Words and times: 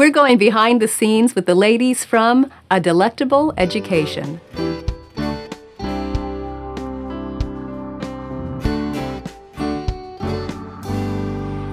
We're 0.00 0.08
going 0.08 0.38
behind 0.38 0.80
the 0.80 0.88
scenes 0.88 1.34
with 1.34 1.44
the 1.44 1.54
ladies 1.54 2.06
from 2.06 2.50
A 2.70 2.80
Delectable 2.80 3.52
Education. 3.58 4.40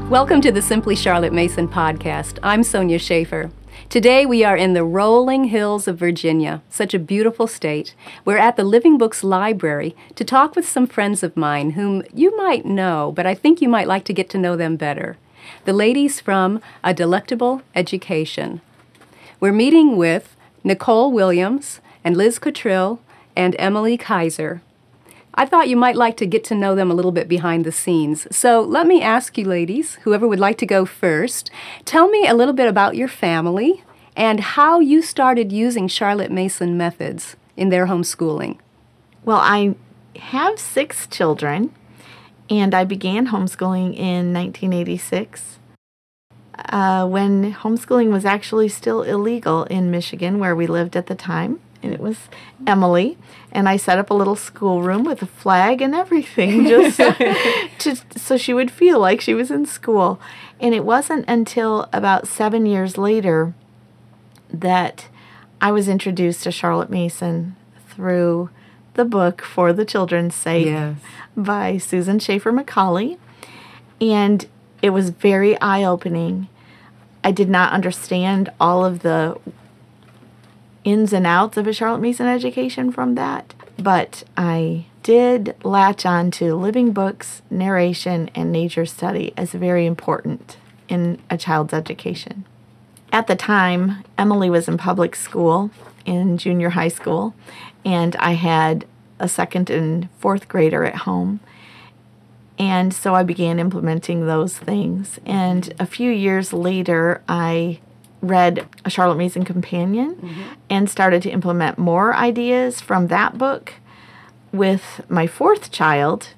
Welcome 0.09 0.41
to 0.41 0.51
the 0.51 0.61
Simply 0.61 0.93
Charlotte 0.93 1.31
Mason 1.31 1.69
podcast. 1.69 2.37
I'm 2.43 2.63
Sonya 2.63 2.99
Shafer. 2.99 3.49
Today 3.87 4.25
we 4.25 4.43
are 4.43 4.57
in 4.57 4.73
the 4.73 4.83
rolling 4.83 5.45
hills 5.45 5.87
of 5.87 5.97
Virginia, 5.97 6.61
such 6.69 6.93
a 6.93 6.99
beautiful 6.99 7.47
state. 7.47 7.95
We're 8.25 8.35
at 8.35 8.57
the 8.57 8.65
Living 8.65 8.97
Books 8.97 9.23
Library 9.23 9.95
to 10.15 10.25
talk 10.25 10.53
with 10.53 10.67
some 10.67 10.85
friends 10.85 11.23
of 11.23 11.37
mine 11.37 11.71
whom 11.71 12.03
you 12.13 12.35
might 12.35 12.65
know, 12.65 13.13
but 13.15 13.25
I 13.25 13.33
think 13.33 13.61
you 13.61 13.69
might 13.69 13.87
like 13.87 14.03
to 14.03 14.13
get 14.13 14.29
to 14.31 14.37
know 14.37 14.57
them 14.57 14.75
better. 14.75 15.15
The 15.65 15.73
ladies 15.73 16.19
from 16.19 16.61
A 16.83 16.93
Delectable 16.93 17.61
Education. 17.75 18.61
We're 19.39 19.51
meeting 19.51 19.97
with 19.97 20.35
Nicole 20.63 21.11
Williams 21.11 21.79
and 22.03 22.17
Liz 22.17 22.39
Cottrill 22.39 22.99
and 23.35 23.55
Emily 23.59 23.97
Kiser. 23.97 24.61
I 25.33 25.45
thought 25.45 25.69
you 25.69 25.77
might 25.77 25.95
like 25.95 26.17
to 26.17 26.25
get 26.25 26.43
to 26.45 26.55
know 26.55 26.73
them 26.73 26.89
a 26.89 26.95
little 26.95 27.11
bit 27.11 27.27
behind 27.27 27.63
the 27.63 27.71
scenes. 27.71 28.27
So 28.35 28.61
let 28.61 28.87
me 28.87 29.01
ask 29.03 29.37
you, 29.37 29.45
ladies, 29.45 29.95
whoever 30.01 30.27
would 30.27 30.39
like 30.39 30.57
to 30.57 30.65
go 30.65 30.85
first, 30.85 31.51
tell 31.85 32.09
me 32.09 32.27
a 32.27 32.33
little 32.33 32.55
bit 32.55 32.67
about 32.67 32.95
your 32.95 33.07
family 33.07 33.83
and 34.15 34.39
how 34.39 34.79
you 34.79 35.03
started 35.03 35.51
using 35.51 35.87
Charlotte 35.87 36.31
Mason 36.31 36.75
methods 36.75 37.35
in 37.55 37.69
their 37.69 37.85
homeschooling. 37.85 38.57
Well, 39.23 39.37
I 39.37 39.75
have 40.17 40.57
six 40.57 41.05
children, 41.05 41.71
and 42.49 42.73
I 42.73 42.83
began 42.83 43.27
homeschooling 43.27 43.95
in 43.95 44.33
1986. 44.33 45.59
Uh, 46.69 47.07
when 47.07 47.53
homeschooling 47.53 48.11
was 48.11 48.25
actually 48.25 48.67
still 48.67 49.03
illegal 49.03 49.63
in 49.65 49.91
Michigan, 49.91 50.39
where 50.39 50.55
we 50.55 50.67
lived 50.67 50.95
at 50.95 51.07
the 51.07 51.15
time 51.15 51.59
and 51.83 51.93
it 51.93 51.99
was 51.99 52.29
Emily. 52.65 53.17
And 53.51 53.69
I 53.69 53.77
set 53.77 53.99
up 53.99 54.09
a 54.09 54.13
little 54.13 54.35
schoolroom 54.35 55.03
with 55.03 55.21
a 55.21 55.27
flag 55.27 55.81
and 55.81 55.95
everything, 55.95 56.65
just 56.67 56.97
to, 56.97 57.95
so 58.17 58.37
she 58.37 58.53
would 58.53 58.71
feel 58.71 58.99
like 58.99 59.21
she 59.21 59.33
was 59.33 59.51
in 59.51 59.65
school. 59.65 60.19
And 60.59 60.73
it 60.73 60.83
wasn't 60.83 61.25
until 61.27 61.87
about 61.93 62.27
seven 62.27 62.65
years 62.65 62.97
later 62.97 63.53
that 64.49 65.07
I 65.61 65.71
was 65.71 65.87
introduced 65.87 66.43
to 66.43 66.51
Charlotte 66.51 66.89
Mason 66.89 67.55
through 67.89 68.49
the 68.97 69.05
book 69.05 69.41
For 69.41 69.71
the 69.71 69.85
Children's 69.85 70.35
Sake 70.35 70.65
Yes. 70.65 70.97
by 71.37 71.77
Susan 71.77 72.19
Schaeffer 72.19 72.51
Macaulay. 72.51 73.17
And 74.01 74.45
it 74.81 74.89
was 74.89 75.11
very 75.11 75.59
eye 75.61 75.83
opening. 75.83 76.49
I 77.23 77.31
did 77.31 77.49
not 77.49 77.71
understand 77.71 78.49
all 78.59 78.83
of 78.83 78.99
the 78.99 79.39
ins 80.83 81.13
and 81.13 81.25
outs 81.25 81.57
of 81.57 81.67
a 81.67 81.73
Charlotte 81.73 81.99
Mason 82.01 82.27
education 82.27 82.91
from 82.91 83.15
that, 83.15 83.53
but 83.77 84.23
I 84.37 84.85
did 85.03 85.55
latch 85.63 86.05
on 86.05 86.31
to 86.31 86.55
living 86.55 86.91
books, 86.91 87.41
narration, 87.49 88.29
and 88.35 88.51
nature 88.51 88.85
study 88.85 89.33
as 89.35 89.51
very 89.51 89.85
important 89.85 90.57
in 90.87 91.19
a 91.29 91.37
child's 91.37 91.73
education. 91.73 92.45
At 93.11 93.27
the 93.27 93.35
time, 93.35 94.03
Emily 94.17 94.49
was 94.49 94.67
in 94.67 94.77
public 94.77 95.15
school 95.15 95.71
in 96.05 96.37
junior 96.37 96.69
high 96.69 96.87
school, 96.87 97.33
and 97.87 98.17
I 98.17 98.33
had 98.33 98.85
a 99.17 99.29
second 99.29 99.69
and 99.69 100.09
fourth 100.19 100.49
grader 100.49 100.83
at 100.83 100.95
home. 101.07 101.39
And 102.59 102.93
so 102.93 103.15
I 103.15 103.23
began 103.23 103.59
implementing 103.59 104.27
those 104.27 104.57
things. 104.57 105.21
And 105.25 105.73
a 105.79 105.85
few 105.85 106.11
years 106.11 106.51
later, 106.51 107.21
I 107.29 107.79
read 108.21 108.67
a 108.83 108.89
Charlotte 108.89 109.15
Mason 109.15 109.45
Companion 109.45 110.49
and 110.69 110.89
started 110.89 111.21
to 111.21 111.29
implement 111.29 111.77
more 111.77 112.13
ideas 112.13 112.81
from 112.81 113.07
that 113.07 113.37
book 113.37 113.75
with 114.51 115.01
my 115.07 115.25
fourth 115.25 115.71
child. 115.71 116.33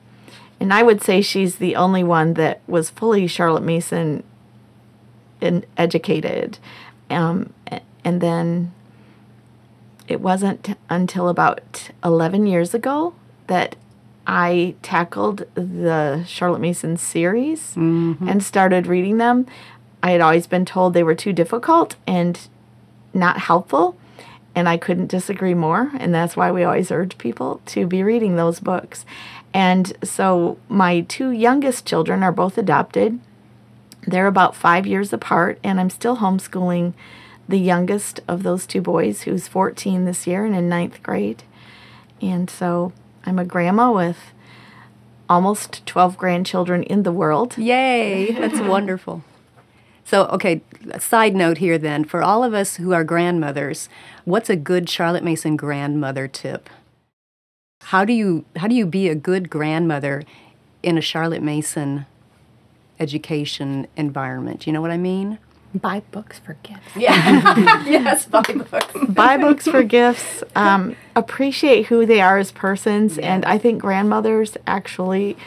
And 0.59 0.71
I 0.71 0.83
would 0.83 1.01
say 1.01 1.19
she's 1.19 1.55
the 1.55 1.75
only 1.75 2.03
one 2.03 2.35
that 2.35 2.61
was 2.67 2.91
fully 2.91 3.25
Charlotte 3.25 3.63
Mason 3.63 4.23
in, 5.41 5.65
educated. 5.77 6.59
Um, 7.09 7.53
and 8.03 8.21
then 8.21 8.71
it 10.09 10.19
wasn't 10.19 10.75
until 10.89 11.29
about 11.29 11.91
11 12.03 12.47
years 12.47 12.73
ago 12.73 13.13
that 13.47 13.75
I 14.25 14.75
tackled 14.81 15.45
the 15.55 16.23
Charlotte 16.27 16.59
Mason 16.59 16.97
series 16.97 17.75
mm-hmm. 17.75 18.27
and 18.27 18.43
started 18.43 18.87
reading 18.87 19.17
them. 19.17 19.45
I 20.01 20.11
had 20.11 20.21
always 20.21 20.47
been 20.47 20.65
told 20.65 20.93
they 20.93 21.03
were 21.03 21.15
too 21.15 21.33
difficult 21.33 21.95
and 22.07 22.39
not 23.13 23.39
helpful, 23.39 23.97
and 24.55 24.67
I 24.67 24.77
couldn't 24.77 25.07
disagree 25.07 25.53
more. 25.53 25.91
And 25.99 26.13
that's 26.13 26.35
why 26.35 26.51
we 26.51 26.63
always 26.63 26.91
urge 26.91 27.17
people 27.17 27.61
to 27.67 27.85
be 27.85 28.03
reading 28.03 28.35
those 28.35 28.59
books. 28.59 29.05
And 29.53 29.93
so 30.03 30.57
my 30.69 31.01
two 31.01 31.31
youngest 31.31 31.85
children 31.85 32.23
are 32.23 32.31
both 32.31 32.57
adopted. 32.57 33.19
They're 34.07 34.27
about 34.27 34.55
five 34.55 34.87
years 34.87 35.13
apart, 35.13 35.59
and 35.63 35.79
I'm 35.79 35.89
still 35.89 36.17
homeschooling 36.17 36.93
the 37.49 37.59
youngest 37.59 38.21
of 38.27 38.43
those 38.43 38.65
two 38.67 38.81
boys, 38.81 39.23
who's 39.23 39.47
14 39.47 40.05
this 40.05 40.27
year 40.27 40.45
and 40.45 40.55
in 40.55 40.69
ninth 40.69 41.01
grade. 41.01 41.43
And 42.21 42.49
so 42.49 42.93
I'm 43.25 43.39
a 43.39 43.43
grandma 43.43 43.91
with 43.91 44.17
almost 45.27 45.85
12 45.85 46.17
grandchildren 46.17 46.83
in 46.83 47.03
the 47.03 47.11
world. 47.11 47.57
Yay, 47.57 48.31
that's 48.31 48.59
wonderful. 48.69 49.23
So, 50.05 50.25
okay, 50.27 50.61
a 50.91 50.99
side 50.99 51.35
note 51.35 51.57
here 51.57 51.77
then. 51.77 52.03
For 52.03 52.23
all 52.23 52.43
of 52.43 52.53
us 52.53 52.77
who 52.77 52.93
are 52.93 53.03
grandmothers, 53.03 53.89
what's 54.25 54.49
a 54.49 54.55
good 54.55 54.89
Charlotte 54.89 55.23
Mason 55.23 55.55
grandmother 55.55 56.27
tip? 56.27 56.69
How 57.81 58.05
do 58.05 58.13
you 58.13 58.45
how 58.57 58.67
do 58.67 58.75
you 58.75 58.85
be 58.85 59.07
a 59.07 59.15
good 59.15 59.49
grandmother 59.49 60.23
in 60.83 60.97
a 60.97 61.01
Charlotte 61.01 61.41
Mason 61.41 62.05
education 62.99 63.87
environment? 63.95 64.67
You 64.67 64.73
know 64.73 64.81
what 64.81 64.91
I 64.91 64.97
mean? 64.97 65.39
Buy 65.75 66.01
books 66.11 66.39
for 66.39 66.55
gifts. 66.63 66.95
Yeah. 66.95 67.83
yes, 67.85 68.25
buy 68.25 68.41
books. 68.41 68.93
Buy 69.09 69.37
books 69.37 69.67
for 69.67 69.83
gifts, 69.83 70.43
um, 70.55 70.95
appreciate 71.15 71.87
who 71.87 72.05
they 72.05 72.21
are 72.21 72.39
as 72.39 72.51
persons, 72.51 73.17
and 73.19 73.45
I 73.45 73.57
think 73.59 73.81
grandmothers 73.81 74.57
actually 74.65 75.37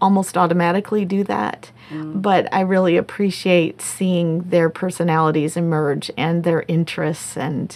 almost 0.00 0.36
automatically 0.36 1.04
do 1.06 1.24
that. 1.24 1.70
But 1.90 2.52
I 2.52 2.60
really 2.60 2.96
appreciate 2.96 3.80
seeing 3.80 4.40
their 4.50 4.68
personalities 4.68 5.56
emerge 5.56 6.10
and 6.16 6.42
their 6.42 6.64
interests 6.66 7.36
and 7.36 7.74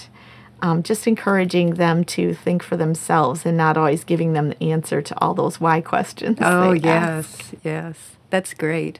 um, 0.60 0.82
just 0.82 1.06
encouraging 1.06 1.74
them 1.74 2.04
to 2.04 2.34
think 2.34 2.62
for 2.62 2.76
themselves 2.76 3.46
and 3.46 3.56
not 3.56 3.76
always 3.76 4.04
giving 4.04 4.32
them 4.32 4.48
the 4.48 4.72
answer 4.72 5.00
to 5.00 5.18
all 5.20 5.34
those 5.34 5.60
why 5.60 5.80
questions. 5.80 6.38
Oh, 6.40 6.76
they 6.76 6.88
ask. 6.88 7.52
yes, 7.52 7.60
yes. 7.62 8.16
That's 8.30 8.54
great. 8.54 8.98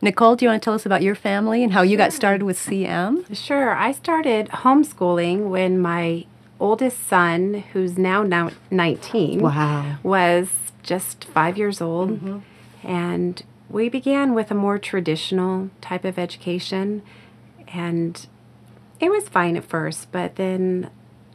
Nicole, 0.00 0.36
do 0.36 0.44
you 0.44 0.50
want 0.50 0.62
to 0.62 0.64
tell 0.64 0.74
us 0.74 0.86
about 0.86 1.02
your 1.02 1.14
family 1.14 1.62
and 1.64 1.72
how 1.72 1.82
you 1.82 1.96
got 1.96 2.12
started 2.12 2.44
with 2.44 2.56
CM? 2.58 3.24
Sure. 3.36 3.74
I 3.74 3.92
started 3.92 4.48
homeschooling 4.48 5.48
when 5.48 5.78
my 5.80 6.24
oldest 6.60 7.06
son, 7.08 7.64
who's 7.72 7.98
now, 7.98 8.22
now 8.22 8.50
19, 8.70 9.40
Wow. 9.40 9.96
was 10.02 10.50
just 10.82 11.24
five 11.24 11.58
years 11.58 11.80
old. 11.80 12.10
Mm-hmm. 12.10 12.38
And 12.86 13.42
we 13.68 13.88
began 13.88 14.34
with 14.34 14.50
a 14.50 14.54
more 14.54 14.78
traditional 14.78 15.70
type 15.80 16.04
of 16.04 16.18
education. 16.18 17.02
And 17.68 18.26
it 19.00 19.10
was 19.10 19.28
fine 19.28 19.56
at 19.56 19.64
first, 19.64 20.10
but 20.12 20.36
then 20.36 20.90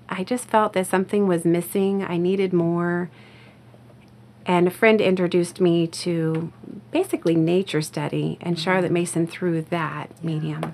I 0.09 0.23
just 0.23 0.45
felt 0.49 0.73
that 0.73 0.87
something 0.87 1.27
was 1.27 1.45
missing. 1.45 2.03
I 2.03 2.17
needed 2.17 2.53
more. 2.53 3.09
And 4.45 4.67
a 4.67 4.71
friend 4.71 4.99
introduced 4.99 5.61
me 5.61 5.87
to 5.87 6.51
basically 6.91 7.35
nature 7.35 7.81
study 7.81 8.37
and 8.41 8.59
Charlotte 8.59 8.85
mm-hmm. 8.87 8.93
Mason 8.93 9.27
through 9.27 9.63
that 9.63 10.23
medium. 10.23 10.73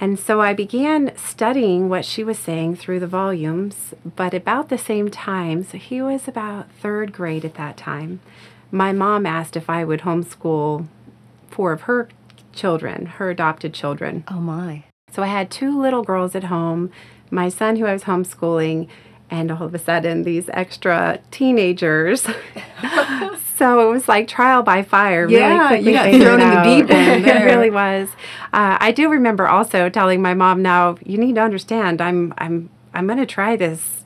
And 0.00 0.18
so 0.18 0.40
I 0.40 0.54
began 0.54 1.14
studying 1.16 1.90
what 1.90 2.06
she 2.06 2.24
was 2.24 2.38
saying 2.38 2.76
through 2.76 3.00
the 3.00 3.06
volumes, 3.06 3.94
but 4.16 4.32
about 4.32 4.70
the 4.70 4.78
same 4.78 5.10
time, 5.10 5.62
so 5.62 5.76
he 5.76 6.00
was 6.00 6.26
about 6.26 6.70
third 6.72 7.12
grade 7.12 7.44
at 7.44 7.54
that 7.56 7.76
time, 7.76 8.20
my 8.70 8.92
mom 8.92 9.26
asked 9.26 9.56
if 9.56 9.68
I 9.68 9.84
would 9.84 10.00
homeschool 10.00 10.86
four 11.50 11.72
of 11.72 11.82
her 11.82 12.08
children, 12.54 13.06
her 13.06 13.28
adopted 13.28 13.74
children. 13.74 14.24
Oh, 14.28 14.40
my. 14.40 14.84
So 15.12 15.22
I 15.22 15.26
had 15.26 15.50
two 15.50 15.78
little 15.78 16.02
girls 16.02 16.34
at 16.34 16.44
home, 16.44 16.90
my 17.30 17.50
son 17.50 17.76
who 17.76 17.84
I 17.84 17.92
was 17.92 18.04
homeschooling, 18.04 18.88
and 19.30 19.50
all 19.50 19.62
of 19.62 19.74
a 19.74 19.78
sudden 19.78 20.24
these 20.24 20.48
extra 20.52 21.20
teenagers. 21.30 22.22
so 23.56 23.88
it 23.88 23.92
was 23.92 24.08
like 24.08 24.28
trial 24.28 24.62
by 24.62 24.82
fire. 24.82 25.28
Yeah, 25.28 25.48
really 25.48 25.68
quickly 25.68 25.86
you 25.86 25.92
got 25.92 26.22
thrown 26.22 26.40
in 26.40 26.50
the 26.50 26.62
deep 26.62 26.90
end 26.90 27.26
it 27.26 27.44
really 27.44 27.70
was. 27.70 28.08
Uh, 28.52 28.76
I 28.80 28.90
do 28.90 29.08
remember 29.08 29.46
also 29.46 29.88
telling 29.88 30.20
my 30.20 30.34
mom, 30.34 30.62
"Now 30.62 30.96
you 31.04 31.18
need 31.18 31.36
to 31.36 31.42
understand, 31.42 32.00
I'm 32.00 32.34
I'm 32.38 32.70
I'm 32.92 33.06
going 33.06 33.18
to 33.18 33.26
try 33.26 33.56
this 33.56 34.04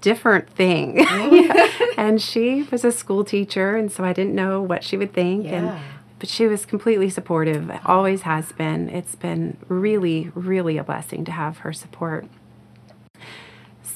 different 0.00 0.50
thing." 0.50 1.06
and 1.96 2.20
she 2.20 2.62
was 2.70 2.84
a 2.84 2.92
school 2.92 3.24
teacher, 3.24 3.76
and 3.76 3.90
so 3.92 4.04
I 4.04 4.12
didn't 4.12 4.34
know 4.34 4.60
what 4.60 4.82
she 4.82 4.96
would 4.96 5.12
think. 5.12 5.46
And 5.46 5.78
but 6.18 6.28
she 6.28 6.46
was 6.46 6.64
completely 6.64 7.10
supportive, 7.10 7.70
always 7.84 8.22
has 8.22 8.52
been. 8.52 8.88
It's 8.88 9.14
been 9.14 9.58
really, 9.68 10.30
really 10.34 10.78
a 10.78 10.84
blessing 10.84 11.24
to 11.26 11.32
have 11.32 11.58
her 11.58 11.72
support. 11.72 12.26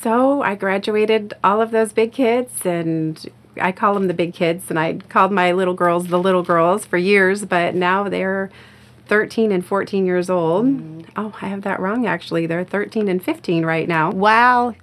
So 0.00 0.43
I 0.43 0.55
graduated 0.55 1.35
all 1.43 1.61
of 1.61 1.71
those 1.71 1.93
big 1.93 2.12
kids, 2.12 2.65
and 2.65 3.25
I 3.61 3.73
call 3.73 3.95
them 3.95 4.06
the 4.06 4.15
big 4.15 4.33
kids, 4.33 4.71
and 4.71 4.79
I 4.79 4.95
called 4.95 5.33
my 5.33 5.53
little 5.53 5.75
girls 5.75 6.06
the 6.06 6.19
little 6.19 6.43
girls 6.43 6.85
for 6.85 6.97
years, 6.97 7.45
but 7.45 7.75
now 7.75 8.09
they're 8.09 8.50
13 9.06 9.50
and 9.50 9.65
14 9.65 10.06
years 10.06 10.31
old. 10.31 10.67
Mm. 10.67 11.06
Oh, 11.17 11.35
I 11.41 11.49
have 11.49 11.62
that 11.62 11.81
wrong 11.81 12.06
actually. 12.06 12.47
They're 12.47 12.65
13 12.65 13.09
and 13.09 13.23
15 13.23 13.65
right 13.65 13.89
now. 13.89 14.11
Wow. 14.12 14.75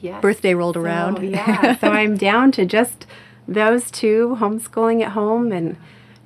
Yes. 0.00 0.20
Birthday 0.20 0.54
rolled 0.54 0.76
around. 0.76 1.16
So, 1.16 1.22
yeah. 1.22 1.76
so 1.80 1.88
I'm 1.88 2.16
down 2.16 2.50
to 2.52 2.64
just 2.64 3.06
those 3.46 3.90
two 3.90 4.38
homeschooling 4.40 5.02
at 5.02 5.12
home 5.12 5.52
and 5.52 5.76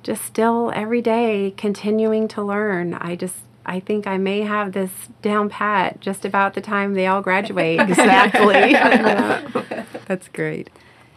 just 0.01 0.23
still 0.23 0.71
every 0.73 1.01
day 1.01 1.53
continuing 1.57 2.27
to 2.29 2.41
learn. 2.41 2.93
I 2.95 3.15
just 3.15 3.35
I 3.65 3.79
think 3.79 4.07
I 4.07 4.17
may 4.17 4.41
have 4.41 4.71
this 4.71 4.91
down 5.21 5.49
pat 5.49 5.99
just 5.99 6.25
about 6.25 6.53
the 6.53 6.61
time 6.61 6.93
they 6.93 7.07
all 7.07 7.21
graduate. 7.21 7.79
exactly. 7.89 8.73
That's 10.07 10.27
great. 10.29 10.69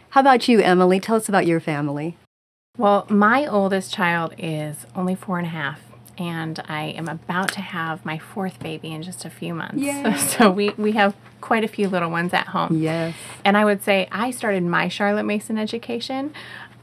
How 0.09 0.21
about 0.21 0.47
you, 0.47 0.59
Emily? 0.59 0.99
Tell 0.99 1.15
us 1.15 1.27
about 1.27 1.47
your 1.47 1.59
family. 1.59 2.17
Well, 2.77 3.05
my 3.09 3.47
oldest 3.47 3.93
child 3.93 4.33
is 4.37 4.85
only 4.95 5.15
four 5.15 5.37
and 5.37 5.47
a 5.47 5.51
half, 5.51 5.81
and 6.17 6.63
I 6.67 6.85
am 6.85 7.07
about 7.07 7.51
to 7.53 7.61
have 7.61 8.05
my 8.05 8.17
fourth 8.17 8.59
baby 8.59 8.91
in 8.91 9.03
just 9.03 9.25
a 9.25 9.29
few 9.29 9.53
months. 9.53 9.77
Yay. 9.77 10.15
So 10.17 10.51
we, 10.51 10.69
we 10.71 10.93
have 10.93 11.15
quite 11.41 11.63
a 11.63 11.67
few 11.67 11.87
little 11.89 12.09
ones 12.09 12.33
at 12.33 12.47
home. 12.47 12.81
Yes. 12.81 13.15
And 13.43 13.57
I 13.57 13.65
would 13.65 13.83
say 13.83 14.07
I 14.11 14.31
started 14.31 14.63
my 14.63 14.87
Charlotte 14.87 15.25
Mason 15.25 15.57
education 15.57 16.33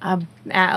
uh, 0.02 0.20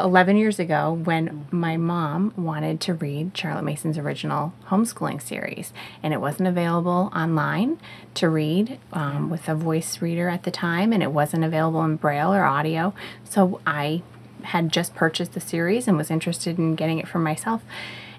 11 0.04 0.38
years 0.38 0.60
ago 0.60 0.94
when 0.94 1.48
my 1.52 1.78
mom 1.78 2.34
wanted 2.36 2.82
to 2.82 2.94
read 2.94 3.38
Charlotte 3.38 3.64
Mason's 3.64 3.98
original 3.98 4.54
homeschooling 4.68 5.22
series. 5.22 5.72
And 6.02 6.14
it 6.14 6.22
wasn't 6.22 6.50
available 6.50 7.12
online 7.16 7.80
to 8.16 8.30
read 8.30 8.80
um, 8.92 9.30
with 9.30 9.48
a 9.48 9.56
voice 9.56 10.02
reader 10.02 10.30
at 10.30 10.44
the 10.44 10.52
time, 10.52 10.92
and 10.92 11.02
it 11.02 11.12
wasn't 11.12 11.44
available 11.44 11.84
in 11.84 11.96
braille 11.96 12.34
or 12.34 12.44
audio. 12.44 12.94
So 13.24 13.62
I 13.66 14.02
had 14.44 14.72
just 14.72 14.94
purchased 14.94 15.34
the 15.34 15.40
series 15.40 15.88
and 15.88 15.98
was 15.98 16.12
interested 16.12 16.58
in 16.58 16.76
getting 16.76 17.00
it 17.00 17.08
for 17.08 17.20
myself. 17.20 17.64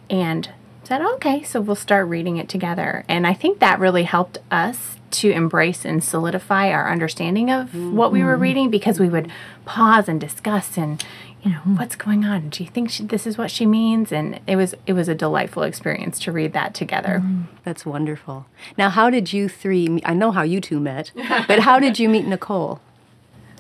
And 0.08 0.50
said, 0.86 1.02
okay, 1.02 1.42
so 1.42 1.60
we'll 1.60 1.76
start 1.76 2.08
reading 2.08 2.36
it 2.36 2.48
together. 2.48 3.04
And 3.08 3.26
I 3.26 3.34
think 3.34 3.58
that 3.58 3.78
really 3.78 4.04
helped 4.04 4.38
us 4.50 4.96
to 5.12 5.30
embrace 5.30 5.84
and 5.84 6.02
solidify 6.02 6.70
our 6.70 6.90
understanding 6.90 7.50
of 7.50 7.68
mm-hmm. 7.68 7.96
what 7.96 8.10
we 8.10 8.22
were 8.22 8.36
reading 8.36 8.68
because 8.70 8.98
we 8.98 9.08
would 9.08 9.30
pause 9.64 10.08
and 10.08 10.20
discuss 10.20 10.76
and 10.76 11.04
you 11.42 11.50
know 11.52 11.58
mm-hmm. 11.58 11.76
what's 11.76 11.94
going 11.94 12.24
on 12.24 12.48
do 12.48 12.64
you 12.64 12.70
think 12.70 12.90
she, 12.90 13.04
this 13.04 13.26
is 13.26 13.38
what 13.38 13.50
she 13.50 13.64
means 13.64 14.10
and 14.10 14.40
it 14.46 14.56
was 14.56 14.74
it 14.86 14.92
was 14.92 15.08
a 15.08 15.14
delightful 15.14 15.62
experience 15.62 16.18
to 16.18 16.32
read 16.32 16.52
that 16.52 16.74
together 16.74 17.20
mm-hmm. 17.22 17.42
that's 17.62 17.86
wonderful 17.86 18.46
now 18.76 18.88
how 18.88 19.08
did 19.08 19.32
you 19.32 19.48
three 19.48 20.00
i 20.04 20.12
know 20.12 20.32
how 20.32 20.42
you 20.42 20.60
two 20.60 20.80
met 20.80 21.12
but 21.46 21.60
how 21.60 21.78
did 21.78 21.98
you 21.98 22.08
meet 22.08 22.26
nicole 22.26 22.80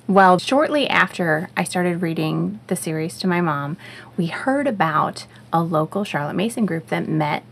well, 0.06 0.38
shortly 0.38 0.88
after 0.88 1.48
I 1.56 1.64
started 1.64 2.02
reading 2.02 2.60
the 2.66 2.76
series 2.76 3.18
to 3.18 3.26
my 3.26 3.40
mom, 3.40 3.76
we 4.16 4.26
heard 4.26 4.66
about 4.66 5.26
a 5.52 5.62
local 5.62 6.04
Charlotte 6.04 6.34
Mason 6.34 6.66
group 6.66 6.88
that 6.88 7.08
met 7.08 7.42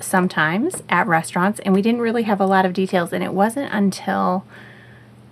sometimes 0.00 0.82
at 0.88 1.06
restaurants, 1.06 1.60
and 1.60 1.72
we 1.72 1.82
didn't 1.82 2.00
really 2.00 2.24
have 2.24 2.40
a 2.40 2.46
lot 2.46 2.66
of 2.66 2.72
details. 2.72 3.12
And 3.12 3.22
it 3.22 3.32
wasn't 3.32 3.72
until 3.72 4.44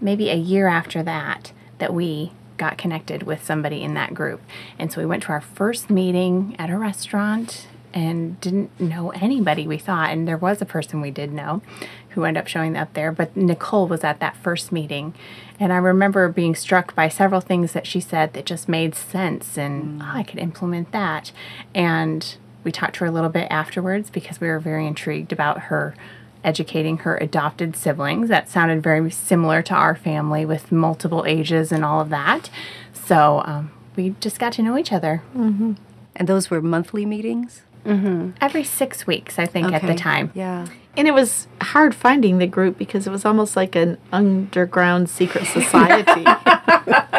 maybe 0.01 0.31
a 0.31 0.37
year 0.37 0.69
after 0.69 1.03
that 1.03 1.53
that 1.79 1.93
we 1.93 2.33
got 2.57 2.79
connected 2.79 3.25
with 3.25 3.45
somebody 3.45 3.83
in 3.83 3.95
that 3.95 4.15
group. 4.15 4.41
And 4.79 4.93
so 4.93 5.01
we 5.01 5.07
went 5.07 5.25
to 5.25 5.31
our 5.31 5.41
first 5.41 5.91
meeting 5.91 6.55
at 6.59 6.71
a 6.71 6.79
restaurant 6.79 7.67
and 7.93 8.41
didn't 8.41 8.79
know 8.81 9.11
anybody, 9.11 9.67
we 9.67 9.79
thought. 9.79 10.11
And 10.11 10.27
there 10.27 10.37
was 10.37 10.61
a 10.63 10.67
person 10.67 11.01
we 11.01 11.11
did 11.11 11.33
know 11.33 11.63
who 12.11 12.25
ended 12.25 12.43
up 12.43 12.49
showing 12.49 12.77
up 12.77 12.93
there, 12.95 13.13
but 13.13 13.37
Nicole 13.37 13.87
was 13.87 14.03
at 14.03 14.21
that 14.21 14.37
first 14.37 14.73
meeting. 14.73 15.15
And 15.59 15.73
I 15.73 15.77
remember 15.77 16.29
being 16.29 16.55
struck 16.55 16.95
by 16.95 17.09
several 17.09 17.41
things 17.41 17.73
that 17.73 17.87
she 17.87 18.01
said 18.01 18.33
that 18.33 18.47
just 18.47 18.69
made 18.69 18.95
sense, 18.95 19.57
and 19.57 20.01
mm. 20.01 20.05
oh, 20.05 20.19
I 20.19 20.23
could 20.23 20.39
implement 20.39 20.93
that. 20.93 21.33
And 21.75 22.37
we 22.65 22.73
talked 22.73 22.95
to 22.97 23.01
her 23.01 23.07
a 23.07 23.13
little 23.13 23.31
bit 23.31 23.49
afterwards 23.51 24.11
because 24.11 24.41
we 24.41 24.49
were 24.49 24.59
very 24.59 24.87
intrigued 24.87 25.33
about 25.33 25.63
her 25.63 25.95
educating 26.43 26.99
her 26.99 27.17
adopted 27.19 27.77
siblings. 27.77 28.29
That 28.29 28.49
sounded 28.49 28.83
very 28.83 29.11
similar 29.11 29.63
to 29.63 29.75
our 29.75 29.95
family 29.95 30.45
with 30.45 30.73
multiple 30.73 31.25
ages 31.27 31.71
and 31.71 31.85
all 31.85 32.01
of 32.01 32.09
that. 32.09 32.51
So 32.93 33.43
um, 33.45 33.71
we 33.97 34.15
just 34.21 34.39
got 34.39 34.55
to 34.55 34.63
know 34.63 34.79
each 34.79 34.93
other. 34.93 35.23
Mm-hmm. 35.37 35.75
And 36.17 36.29
those 36.29 36.51
were 36.51 36.61
monthly 36.61 37.07
meetings? 37.07 37.63
Mm-hmm. 37.85 38.31
Every 38.41 38.65
six 38.65 39.07
weeks, 39.07 39.39
I 39.39 39.47
think, 39.47 39.69
okay. 39.69 39.77
at 39.77 39.83
the 39.83 39.95
time. 39.95 40.31
Yeah. 40.35 40.67
And 40.97 41.07
it 41.07 41.13
was 41.13 41.47
hard 41.61 41.95
finding 41.95 42.39
the 42.39 42.47
group 42.47 42.77
because 42.77 43.07
it 43.07 43.11
was 43.11 43.25
almost 43.25 43.57
like 43.57 43.77
an 43.77 43.97
underground 44.13 45.09
secret 45.09 45.47
society. 45.47 46.25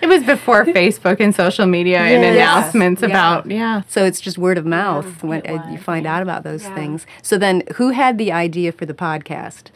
It 0.00 0.08
was 0.08 0.22
before 0.22 0.64
Facebook 0.64 1.18
and 1.20 1.34
social 1.34 1.66
media 1.66 1.98
yes. 1.98 2.12
and 2.12 2.24
announcements 2.24 3.02
yeah. 3.02 3.08
about, 3.08 3.50
yeah. 3.50 3.82
So 3.88 4.04
it's 4.04 4.20
just 4.20 4.38
word 4.38 4.58
of 4.58 4.66
mouth 4.66 5.22
when 5.22 5.46
uh, 5.46 5.68
you 5.70 5.78
find 5.78 6.06
out 6.06 6.22
about 6.22 6.44
those 6.44 6.62
yeah. 6.62 6.74
things. 6.74 7.06
So 7.22 7.36
then, 7.36 7.62
who 7.76 7.90
had 7.90 8.18
the 8.18 8.32
idea 8.32 8.72
for 8.72 8.86
the 8.86 8.94
podcast? 8.94 9.70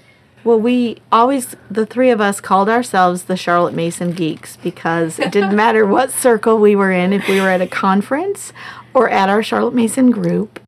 Well, 0.44 0.60
we 0.60 0.98
always, 1.10 1.56
the 1.70 1.86
three 1.86 2.10
of 2.10 2.20
us 2.20 2.40
called 2.40 2.69
ourselves 2.69 3.25
the 3.25 3.36
Charlotte 3.36 3.75
Mason 3.75 4.12
Geeks 4.12 4.56
because 4.56 5.19
it 5.19 5.32
didn't 5.32 5.56
matter 5.64 5.86
what 5.86 6.10
circle 6.10 6.58
we 6.58 6.76
were 6.76 6.92
in, 6.92 7.12
if 7.12 7.26
we 7.28 7.40
were 7.40 7.48
at 7.48 7.62
a 7.62 7.66
conference 7.66 8.52
or 8.94 9.08
at 9.08 9.29
our 9.29 9.43
Charlotte 9.43 9.75
Mason 9.75 10.11
group. 10.11 10.61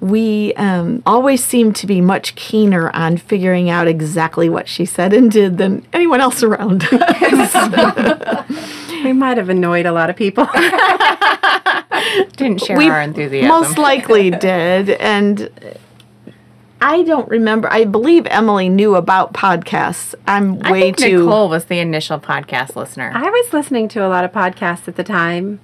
We 0.00 0.52
um, 0.54 1.02
always 1.06 1.42
seemed 1.42 1.76
to 1.76 1.86
be 1.86 2.00
much 2.00 2.34
keener 2.34 2.90
on 2.94 3.16
figuring 3.16 3.70
out 3.70 3.88
exactly 3.88 4.48
what 4.48 4.68
she 4.68 4.84
said 4.84 5.12
and 5.14 5.30
did 5.30 5.56
than 5.56 5.86
anyone 5.92 6.20
else 6.20 6.42
around 6.42 6.84
us. 6.92 8.50
we 9.02 9.12
might 9.12 9.38
have 9.38 9.48
annoyed 9.48 9.86
a 9.86 9.92
lot 9.92 10.10
of 10.10 10.16
people. 10.16 10.46
Didn't 12.36 12.60
share 12.62 12.76
we 12.76 12.88
our 12.88 13.00
enthusiasm. 13.00 13.48
Most 13.48 13.78
likely 13.78 14.30
did. 14.30 14.90
And 14.90 15.50
I 16.84 17.02
don't 17.02 17.28
remember. 17.30 17.72
I 17.72 17.86
believe 17.86 18.26
Emily 18.26 18.68
knew 18.68 18.94
about 18.94 19.32
podcasts. 19.32 20.14
I'm 20.26 20.58
way 20.58 20.78
I 20.78 20.80
think 20.80 20.96
too. 20.98 21.24
Nicole 21.24 21.48
was 21.48 21.64
the 21.64 21.78
initial 21.78 22.20
podcast 22.20 22.76
listener. 22.76 23.10
I 23.14 23.30
was 23.30 23.54
listening 23.54 23.88
to 23.88 24.06
a 24.06 24.08
lot 24.08 24.24
of 24.24 24.32
podcasts 24.32 24.86
at 24.86 24.96
the 24.96 25.04
time, 25.04 25.60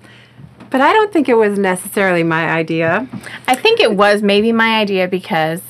but 0.70 0.80
I 0.80 0.92
don't 0.92 1.12
think 1.12 1.28
it 1.28 1.34
was 1.34 1.58
necessarily 1.58 2.22
my 2.22 2.48
idea. 2.48 3.08
I 3.46 3.54
think 3.54 3.80
it 3.80 3.96
was 3.96 4.22
maybe 4.22 4.52
my 4.52 4.78
idea 4.78 5.08
because 5.08 5.60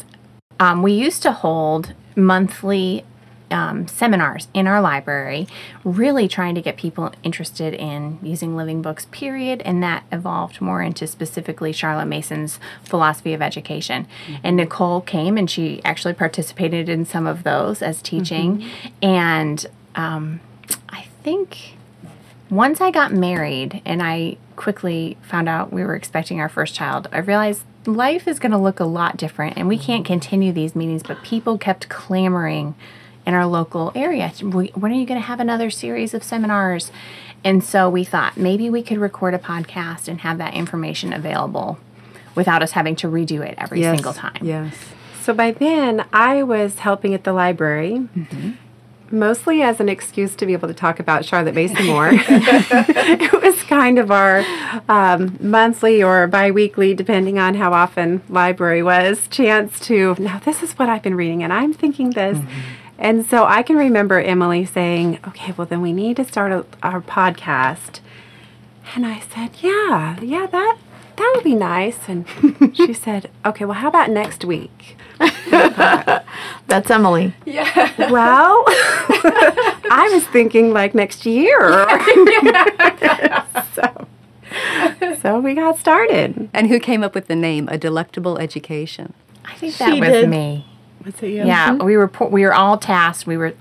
um, 0.58 0.82
we 0.82 0.93
used 0.93 1.23
to 1.23 1.32
hold 1.32 1.94
monthly 2.17 3.04
um, 3.50 3.88
seminars 3.88 4.49
in 4.54 4.66
our 4.66 4.80
library, 4.80 5.49
really 5.85 6.28
trying 6.28 6.54
to 6.54 6.62
get 6.62 6.76
people 6.76 7.12
interested 7.23 7.75
in 7.75 8.19
using 8.23 8.57
living 8.57 8.80
books, 8.83 9.07
period. 9.11 9.61
And 9.62 9.83
that 9.83 10.04
evolved 10.12 10.61
more 10.61 10.83
into 10.83 11.07
specifically 11.07 11.73
Charlotte 11.73 12.07
Mason's 12.07 12.61
philosophy 12.85 13.35
of 13.35 13.42
education. 13.42 14.07
Mm-hmm. 14.26 14.40
And 14.45 14.57
Nicole 14.57 15.00
came 15.00 15.37
and 15.37 15.50
she 15.50 15.83
actually 15.85 16.14
participated 16.14 16.88
in 16.88 17.04
some 17.04 17.26
of 17.26 17.42
those 17.42 17.83
as 17.83 18.00
teaching. 18.00 18.59
Mm-hmm. 18.59 19.04
And 19.04 19.66
um, 19.97 20.40
I 20.88 21.07
think 21.23 21.75
once 22.50 22.80
I 22.80 22.90
got 22.90 23.12
married 23.12 23.83
and 23.85 24.02
I 24.02 24.37
quickly 24.61 25.17
found 25.23 25.49
out 25.49 25.73
we 25.73 25.83
were 25.83 25.95
expecting 25.95 26.38
our 26.38 26.49
first 26.49 26.75
child, 26.75 27.09
I 27.11 27.19
realized 27.21 27.62
life 27.87 28.29
is 28.29 28.38
going 28.38 28.52
to 28.52 28.59
look 28.59 28.79
a 28.79 28.85
lot 28.85 29.17
different 29.17 29.57
and 29.57 29.67
we 29.67 29.79
can't 29.79 30.05
continue 30.05 30.52
these 30.52 30.76
meetings, 30.76 31.02
but 31.02 31.23
people 31.23 31.57
kept 31.57 31.88
clamoring 31.88 32.75
in 33.26 33.33
our 33.33 33.47
local 33.47 33.90
area. 33.95 34.29
When 34.29 34.93
are 34.93 34.95
you 34.95 35.07
going 35.07 35.19
to 35.19 35.26
have 35.26 35.40
another 35.40 35.71
series 35.71 36.12
of 36.12 36.23
seminars? 36.23 36.93
And 37.43 37.64
so 37.64 37.88
we 37.88 38.05
thought 38.05 38.37
maybe 38.37 38.69
we 38.69 38.83
could 38.83 38.99
record 38.99 39.33
a 39.33 39.38
podcast 39.38 40.09
and 40.09 40.21
have 40.21 40.37
that 40.37 40.52
information 40.52 41.14
available 41.14 41.79
without 42.35 42.62
us 42.62 42.73
having 42.73 42.97
to 42.97 43.07
redo 43.07 43.40
it 43.40 43.55
every 43.57 43.81
yes. 43.81 43.97
single 43.97 44.12
time. 44.12 44.40
Yes. 44.43 44.76
So 45.23 45.33
by 45.33 45.52
then, 45.52 46.05
I 46.12 46.43
was 46.43 46.81
helping 46.81 47.14
at 47.14 47.25
the 47.25 47.33
library. 47.33 47.93
Mm-hmm 47.93 48.50
mostly 49.11 49.62
as 49.62 49.81
an 49.81 49.88
excuse 49.88 50.35
to 50.37 50.47
be 50.47 50.52
able 50.52 50.69
to 50.69 50.75
talk 50.75 51.00
about 51.00 51.25
Charlotte 51.25 51.55
Mason 51.55 51.87
more. 51.87 52.11
it 52.12 53.43
was 53.43 53.62
kind 53.64 53.99
of 53.99 54.11
our 54.11 54.45
um, 54.88 55.37
monthly 55.40 56.02
or 56.02 56.26
biweekly, 56.26 56.95
depending 56.95 57.38
on 57.38 57.55
how 57.55 57.73
often 57.73 58.23
library 58.29 58.83
was, 58.83 59.29
chance 59.29 59.81
to, 59.81 60.17
now 60.19 60.38
this 60.40 60.62
is 60.62 60.73
what 60.73 60.88
I've 60.88 61.02
been 61.02 61.14
reading 61.17 61.43
and 61.43 61.52
I'm 61.52 61.73
thinking 61.73 62.11
this. 62.11 62.38
Mm-hmm. 62.38 62.61
And 62.99 63.26
so 63.26 63.47
I 63.47 63.62
can 63.62 63.76
remember 63.76 64.21
Emily 64.21 64.67
saying, 64.67 65.19
okay, 65.26 65.52
well, 65.52 65.67
then 65.67 65.81
we 65.81 65.93
need 65.93 66.17
to 66.17 66.25
start 66.25 66.52
a, 66.52 66.67
our 66.83 67.00
podcast. 67.00 68.00
And 68.95 69.07
I 69.07 69.21
said, 69.21 69.50
yeah, 69.62 70.21
yeah, 70.21 70.47
that, 70.47 70.79
that 71.17 71.33
would 71.35 71.45
be 71.45 71.55
nice. 71.55 71.99
And 72.09 72.26
she 72.76 72.93
said, 72.93 73.31
okay, 73.47 73.64
well, 73.64 73.79
how 73.79 73.88
about 73.88 74.11
next 74.11 74.45
week? 74.45 74.97
That's 75.50 76.90
Emily. 76.90 77.35
Yeah. 77.45 78.11
Well, 78.11 78.64
I 79.92 80.10
was 80.12 80.26
thinking 80.28 80.72
like 80.72 80.94
next 80.94 81.26
year. 81.26 81.60
so, 83.74 84.06
so 85.20 85.40
we 85.40 85.54
got 85.54 85.78
started. 85.78 86.48
And 86.52 86.68
who 86.68 86.78
came 86.80 87.02
up 87.02 87.14
with 87.14 87.26
the 87.26 87.36
name 87.36 87.68
A 87.68 87.78
Delectable 87.78 88.38
Education? 88.38 89.12
I 89.44 89.54
think 89.54 89.76
that 89.78 89.92
She 89.92 90.00
was 90.00 90.10
did. 90.10 90.28
me. 90.28 90.66
Was 91.04 91.14
it 91.22 91.28
you? 91.28 91.44
Yeah, 91.44 91.74
we 91.74 91.96
were 91.96 92.08
po- 92.08 92.28
we 92.28 92.42
were 92.42 92.52
all 92.54 92.76
tasked. 92.78 93.26
We 93.26 93.36
were 93.36 93.54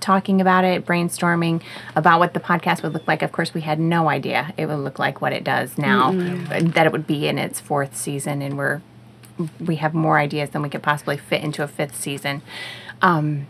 talking 0.00 0.40
about 0.40 0.64
it, 0.64 0.86
brainstorming 0.86 1.62
about 1.96 2.18
what 2.18 2.32
the 2.34 2.40
podcast 2.40 2.82
would 2.82 2.94
look 2.94 3.06
like. 3.06 3.22
Of 3.22 3.32
course, 3.32 3.52
we 3.52 3.60
had 3.60 3.78
no 3.78 4.08
idea 4.08 4.54
it 4.56 4.66
would 4.66 4.76
look 4.78 4.98
like 4.98 5.20
what 5.20 5.32
it 5.32 5.44
does 5.44 5.76
now. 5.76 6.12
That 6.12 6.86
it 6.86 6.92
would 6.92 7.06
be 7.06 7.28
in 7.28 7.38
its 7.38 7.60
fourth 7.60 7.96
season, 7.96 8.40
and 8.42 8.56
we're 8.56 8.80
we 9.60 9.76
have 9.76 9.94
more 9.94 10.18
ideas 10.18 10.50
than 10.50 10.62
we 10.62 10.68
could 10.68 10.82
possibly 10.82 11.16
fit 11.16 11.42
into 11.42 11.62
a 11.62 11.68
fifth 11.68 12.00
season. 12.00 12.42
Um, 13.02 13.46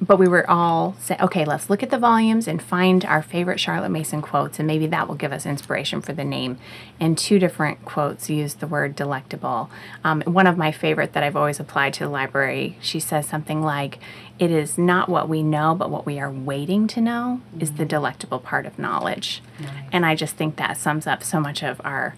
but 0.00 0.18
we 0.18 0.26
were 0.26 0.48
all 0.48 0.96
saying, 0.98 1.20
okay, 1.20 1.44
let's 1.44 1.68
look 1.68 1.82
at 1.82 1.90
the 1.90 1.98
volumes 1.98 2.48
and 2.48 2.62
find 2.62 3.04
our 3.04 3.22
favorite 3.22 3.60
Charlotte 3.60 3.90
Mason 3.90 4.22
quotes, 4.22 4.58
and 4.58 4.66
maybe 4.66 4.86
that 4.86 5.06
will 5.06 5.14
give 5.14 5.32
us 5.32 5.44
inspiration 5.44 6.00
for 6.00 6.12
the 6.12 6.24
name. 6.24 6.58
And 6.98 7.18
two 7.18 7.38
different 7.38 7.84
quotes 7.84 8.30
use 8.30 8.54
the 8.54 8.66
word 8.66 8.96
delectable. 8.96 9.70
Um, 10.02 10.22
one 10.22 10.46
of 10.46 10.56
my 10.56 10.72
favorite 10.72 11.12
that 11.12 11.22
I've 11.22 11.36
always 11.36 11.60
applied 11.60 11.92
to 11.94 12.04
the 12.04 12.10
library, 12.10 12.78
she 12.80 12.98
says 12.98 13.26
something 13.26 13.62
like, 13.62 13.98
"It 14.38 14.50
is 14.50 14.78
not 14.78 15.08
what 15.10 15.28
we 15.28 15.42
know, 15.42 15.74
but 15.74 15.90
what 15.90 16.06
we 16.06 16.18
are 16.18 16.30
waiting 16.30 16.86
to 16.88 17.00
know 17.00 17.42
is 17.58 17.72
the 17.72 17.84
delectable 17.84 18.38
part 18.38 18.64
of 18.64 18.78
knowledge." 18.78 19.42
And 19.92 20.06
I 20.06 20.14
just 20.14 20.36
think 20.36 20.56
that 20.56 20.78
sums 20.78 21.06
up 21.06 21.22
so 21.22 21.40
much 21.40 21.62
of 21.62 21.80
our 21.84 22.14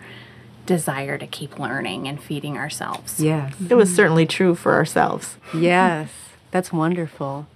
desire 0.67 1.19
to 1.19 1.27
keep 1.27 1.59
learning 1.59 2.07
and 2.07 2.23
feeding 2.23 2.57
ourselves. 2.57 3.21
Yes. 3.21 3.55
It 3.69 3.75
was 3.75 3.93
certainly 3.93 4.27
true 4.27 4.55
for 4.55 4.75
ourselves. 4.75 5.37
Yes, 5.53 6.11
that's 6.53 6.73
wonderful. 6.73 7.49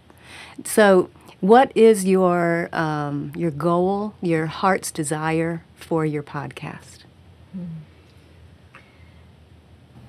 So, 0.64 1.10
what 1.40 1.70
is 1.76 2.04
your 2.04 2.68
um, 2.72 3.32
your 3.36 3.50
goal, 3.50 4.14
your 4.22 4.46
heart's 4.46 4.90
desire 4.90 5.62
for 5.76 6.04
your 6.06 6.22
podcast? 6.22 7.00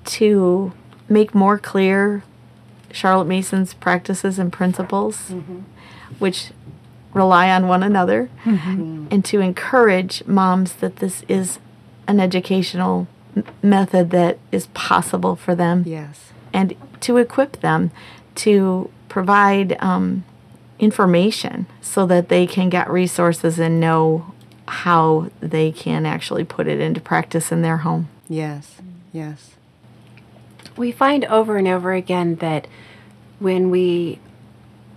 To 0.04 0.72
make 1.08 1.34
more 1.34 1.58
clear 1.58 2.22
Charlotte 2.90 3.26
Mason's 3.26 3.74
practices 3.74 4.38
and 4.38 4.50
principles, 4.52 5.32
which 6.18 6.50
rely 7.12 7.50
on 7.50 7.68
one 7.68 7.82
another, 7.82 8.30
and 8.44 9.24
to 9.26 9.40
encourage 9.40 10.24
moms 10.26 10.74
that 10.74 10.96
this 10.96 11.22
is 11.28 11.58
an 12.06 12.20
educational 12.20 13.06
m- 13.36 13.44
method 13.62 14.10
that 14.10 14.38
is 14.50 14.66
possible 14.68 15.36
for 15.36 15.54
them. 15.54 15.84
Yes. 15.86 16.32
and 16.54 16.74
to 17.00 17.18
equip 17.18 17.60
them 17.60 17.90
to 18.34 18.90
provide 19.10 19.76
um, 19.82 20.24
information 20.78 21.66
so 21.80 22.06
that 22.06 22.28
they 22.28 22.46
can 22.46 22.68
get 22.68 22.88
resources 22.90 23.58
and 23.58 23.80
know 23.80 24.32
how 24.68 25.30
they 25.40 25.72
can 25.72 26.06
actually 26.06 26.44
put 26.44 26.66
it 26.66 26.80
into 26.80 27.00
practice 27.00 27.50
in 27.50 27.62
their 27.62 27.78
home. 27.78 28.08
Yes. 28.28 28.76
Yes. 29.12 29.52
we 30.76 30.92
find 30.92 31.24
over 31.24 31.56
and 31.56 31.66
over 31.66 31.92
again 31.92 32.36
that 32.36 32.68
when 33.38 33.70
we 33.70 34.18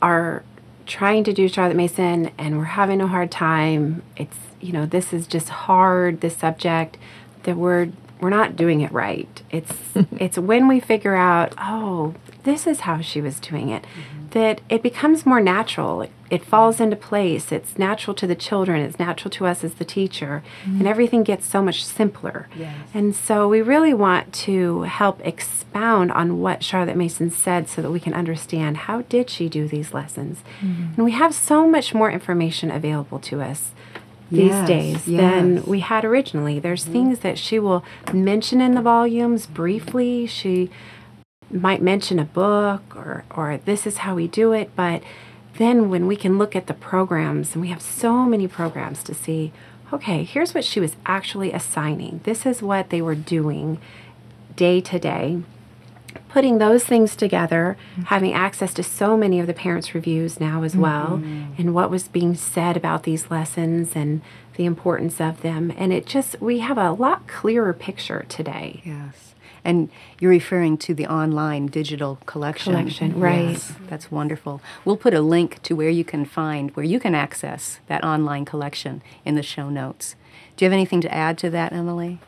are 0.02 0.44
trying 0.86 1.24
to 1.24 1.34
do 1.34 1.48
Charlotte 1.48 1.78
Mason 1.78 2.32
and 2.38 2.58
we're 2.58 2.66
having 2.66 3.02
a 3.02 3.08
hard 3.08 3.32
time, 3.32 4.04
it's 4.18 4.38
you 4.60 4.74
know 4.74 4.86
this 4.86 5.14
is 5.14 5.26
just 5.26 5.50
hard. 5.50 6.22
This 6.22 6.38
subject, 6.38 6.98
that 7.44 7.58
we're 7.58 7.92
we're 8.22 8.30
not 8.30 8.56
doing 8.56 8.82
it 8.82 8.92
right. 8.92 9.42
It's 9.50 9.74
it's 10.18 10.38
when 10.38 10.68
we 10.68 10.80
figure 10.80 11.16
out, 11.16 11.54
oh, 11.58 12.14
this 12.44 12.66
is 12.66 12.82
how 12.82 13.02
she 13.02 13.22
was 13.22 13.40
doing 13.40 13.70
it, 13.70 13.84
mm-hmm. 13.84 14.30
that 14.30 14.62
it 14.70 14.82
becomes 14.82 15.26
more 15.26 15.42
natural. 15.42 16.02
It, 16.02 16.12
it 16.30 16.46
falls 16.46 16.80
into 16.80 16.96
place. 16.96 17.52
It's 17.52 17.78
natural 17.78 18.14
to 18.16 18.26
the 18.26 18.36
children. 18.36 18.82
It's 18.82 18.98
natural 18.98 19.30
to 19.32 19.46
us 19.46 19.64
as 19.64 19.76
the 19.76 19.86
teacher, 19.86 20.44
mm-hmm. 20.64 20.80
and 20.80 20.88
everything 20.88 21.24
gets 21.24 21.46
so 21.46 21.62
much 21.62 21.84
simpler. 21.84 22.48
Yes. 22.56 22.76
And 22.94 23.16
so 23.16 23.48
we 23.48 23.62
really 23.62 23.94
want 23.94 24.34
to 24.34 24.84
help 24.84 25.20
expound 25.26 26.12
on 26.12 26.40
what 26.40 26.64
Charlotte 26.64 26.98
Mason 26.98 27.32
said 27.32 27.68
so 27.68 27.82
that 27.82 27.92
we 27.92 28.00
can 28.00 28.14
understand 28.14 28.78
how 28.78 29.02
did 29.04 29.30
she 29.30 29.50
do 29.50 29.68
these 29.68 29.94
lessons. 29.94 30.44
Mm-hmm. 30.62 30.94
And 30.96 31.06
we 31.06 31.12
have 31.12 31.34
so 31.34 31.68
much 31.68 31.94
more 31.94 32.12
information 32.12 32.72
available 32.72 33.20
to 33.20 33.42
us 33.42 33.72
these 34.32 34.48
Yes, 34.50 34.68
days 34.68 35.08
yes. 35.08 35.20
than 35.22 35.64
we 35.66 35.82
had 35.82 36.06
originally. 36.06 36.58
There's 36.60 36.86
things 36.86 37.20
that 37.20 37.38
she 37.38 37.60
will 37.60 37.84
mention 38.14 38.62
in 38.62 38.76
the 38.76 38.82
volumes 38.82 39.46
briefly. 39.46 40.26
She 40.26 40.70
might 41.52 41.82
mention 41.82 42.18
a 42.18 42.26
book 42.26 42.96
or 42.96 43.26
or 43.36 43.58
this 43.66 43.86
is 43.86 43.98
how 43.98 44.16
we 44.16 44.28
do 44.28 44.54
it, 44.54 44.72
but 44.76 45.04
then 45.58 45.90
when 45.90 46.08
we 46.08 46.16
can 46.16 46.38
look 46.38 46.56
at 46.56 46.68
the 46.68 46.74
programs 46.74 47.54
and 47.54 47.62
we 47.62 47.68
have 47.68 47.82
so 47.82 48.24
many 48.26 48.48
programs 48.48 49.04
to 49.04 49.14
see, 49.14 49.52
okay, 49.92 50.24
here's 50.24 50.54
what 50.54 50.64
she 50.64 50.80
was 50.80 50.96
actually 51.06 51.52
assigning. 51.52 52.22
This 52.24 52.46
is 52.46 52.62
what 52.62 52.90
they 52.90 53.02
were 53.02 53.16
doing 53.16 53.80
day 54.56 54.80
to 54.82 54.98
day. 54.98 55.42
Putting 56.32 56.60
those 56.60 56.86
things 56.86 57.16
together, 57.16 57.78
mm-hmm. 57.92 58.04
having 58.04 58.34
access 58.34 58.74
to 58.76 58.84
so 58.84 59.18
many 59.18 59.40
of 59.40 59.48
the 59.48 59.54
parents' 59.54 59.94
reviews 59.94 60.40
now 60.40 60.64
as 60.64 60.72
mm-hmm. 60.72 60.82
well, 60.82 61.22
and 61.58 61.74
what 61.74 61.92
was 61.92 62.08
being 62.08 62.36
said 62.36 62.78
about 62.78 63.04
these 63.04 63.30
lessons 63.30 63.92
and 63.96 64.22
the 64.56 64.66
importance 64.66 65.20
of 65.20 65.42
them. 65.42 65.74
And 65.78 65.92
it 65.92 66.06
just, 66.06 66.40
we 66.42 66.60
have 66.60 66.78
a 66.78 66.92
lot 66.92 67.28
clearer 67.28 67.74
picture 67.74 68.26
today. 68.30 68.82
Yes. 68.86 69.36
And 69.64 69.90
you're 70.20 70.32
referring 70.32 70.78
to 70.80 70.94
the 70.94 71.06
online 71.06 71.68
digital 71.68 72.18
collection. 72.26 72.74
Collection, 72.74 73.20
right. 73.20 73.50
Yes, 73.50 73.74
that's 73.88 74.10
wonderful. 74.10 74.62
We'll 74.86 74.98
put 74.98 75.14
a 75.14 75.22
link 75.22 75.62
to 75.64 75.76
where 75.76 75.90
you 75.90 76.04
can 76.04 76.26
find, 76.26 76.72
where 76.72 76.86
you 76.86 77.00
can 77.00 77.14
access 77.14 77.80
that 77.88 78.04
online 78.04 78.46
collection 78.46 79.04
in 79.24 79.36
the 79.36 79.44
show 79.44 79.70
notes. 79.70 80.16
Do 80.56 80.66
you 80.66 80.68
have 80.68 80.74
anything 80.74 81.02
to 81.02 81.14
add 81.14 81.38
to 81.40 81.50
that, 81.52 81.74
Emily? 81.74 82.20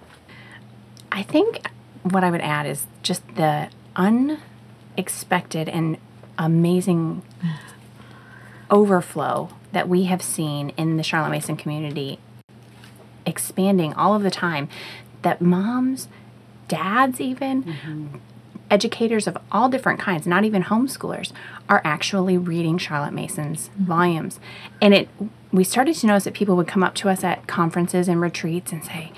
I 1.12 1.24
think 1.24 1.66
what 2.04 2.24
I 2.24 2.30
would 2.30 2.42
add 2.42 2.68
is 2.68 2.86
just 3.02 3.24
the 3.36 3.70
unexpected 3.96 5.70
and 5.70 5.98
amazing 6.38 7.22
overflow 8.70 9.50
that 9.72 9.88
we 9.88 10.06
have 10.06 10.22
seen 10.22 10.70
in 10.70 10.98
the 10.98 11.04
Charlotte 11.04 11.30
Mason 11.30 11.56
community 11.56 12.20
expanding 13.26 13.94
all 13.94 14.14
of 14.14 14.24
the 14.24 14.32
time 14.32 14.68
that 15.22 15.42
moms, 15.42 16.08
dads 16.68 17.22
even 17.22 17.64
mm-hmm. 17.64 18.08
educators 18.70 19.28
of 19.28 19.38
all 19.52 19.70
different 19.70 20.00
kinds, 20.00 20.28
not 20.28 20.44
even 20.44 20.64
homeschoolers, 20.64 21.32
are 21.70 21.82
actually 21.84 22.38
reading 22.38 22.78
Charlotte 22.78 23.14
Mason's 23.14 23.70
mm-hmm. 23.70 23.86
volumes. 23.86 24.40
And 24.82 24.94
it 24.94 25.10
we 25.52 25.64
started 25.64 25.96
to 25.96 26.08
notice 26.08 26.24
that 26.24 26.34
people 26.34 26.56
would 26.56 26.68
come 26.68 26.84
up 26.84 26.96
to 26.96 27.10
us 27.10 27.24
at 27.24 27.46
conferences 27.46 28.08
and 28.08 28.20
retreats 28.20 28.72
and 28.72 28.84
say, 28.84 29.12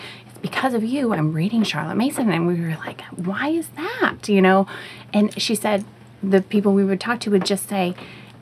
because 0.46 0.76
of 0.76 0.84
you, 0.84 1.12
I'm 1.12 1.34
reading 1.34 1.64
Charlotte 1.64 1.96
Mason. 1.96 2.32
And 2.32 2.46
we 2.46 2.62
were 2.62 2.78
like, 2.86 3.02
Why 3.16 3.48
is 3.50 3.68
that? 3.70 4.30
You 4.30 4.44
know? 4.44 4.68
And 5.12 5.42
she 5.42 5.56
said 5.56 5.84
the 6.22 6.40
people 6.40 6.72
we 6.72 6.86
would 6.86 7.02
talk 7.02 7.20
to 7.22 7.32
would 7.32 7.48
just 7.48 7.68
say, 7.68 7.96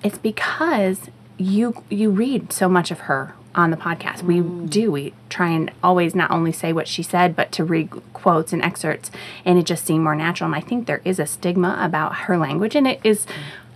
It's 0.04 0.18
because 0.18 1.10
you 1.38 1.82
you 1.90 2.10
read 2.10 2.52
so 2.52 2.68
much 2.68 2.92
of 2.92 3.02
her 3.02 3.36
on 3.56 3.72
the 3.72 3.78
podcast. 3.78 4.22
We 4.22 4.40
mm. 4.40 4.70
do. 4.70 4.92
We 4.92 5.14
try 5.30 5.52
and 5.52 5.72
always 5.82 6.14
not 6.14 6.30
only 6.30 6.52
say 6.52 6.74
what 6.74 6.90
she 6.90 7.04
said, 7.04 7.38
but 7.38 7.54
to 7.54 7.64
read 7.64 7.90
quotes 8.12 8.52
and 8.52 8.62
excerpts, 8.62 9.10
and 9.46 9.58
it 9.58 9.66
just 9.66 9.86
seemed 9.86 10.04
more 10.04 10.16
natural. 10.16 10.48
And 10.48 10.56
I 10.56 10.60
think 10.60 10.88
there 10.88 11.02
is 11.06 11.20
a 11.20 11.26
stigma 11.26 11.78
about 11.80 12.16
her 12.24 12.38
language, 12.38 12.76
and 12.76 12.86
it 12.86 13.00
is 13.06 13.26
mm. 13.26 13.32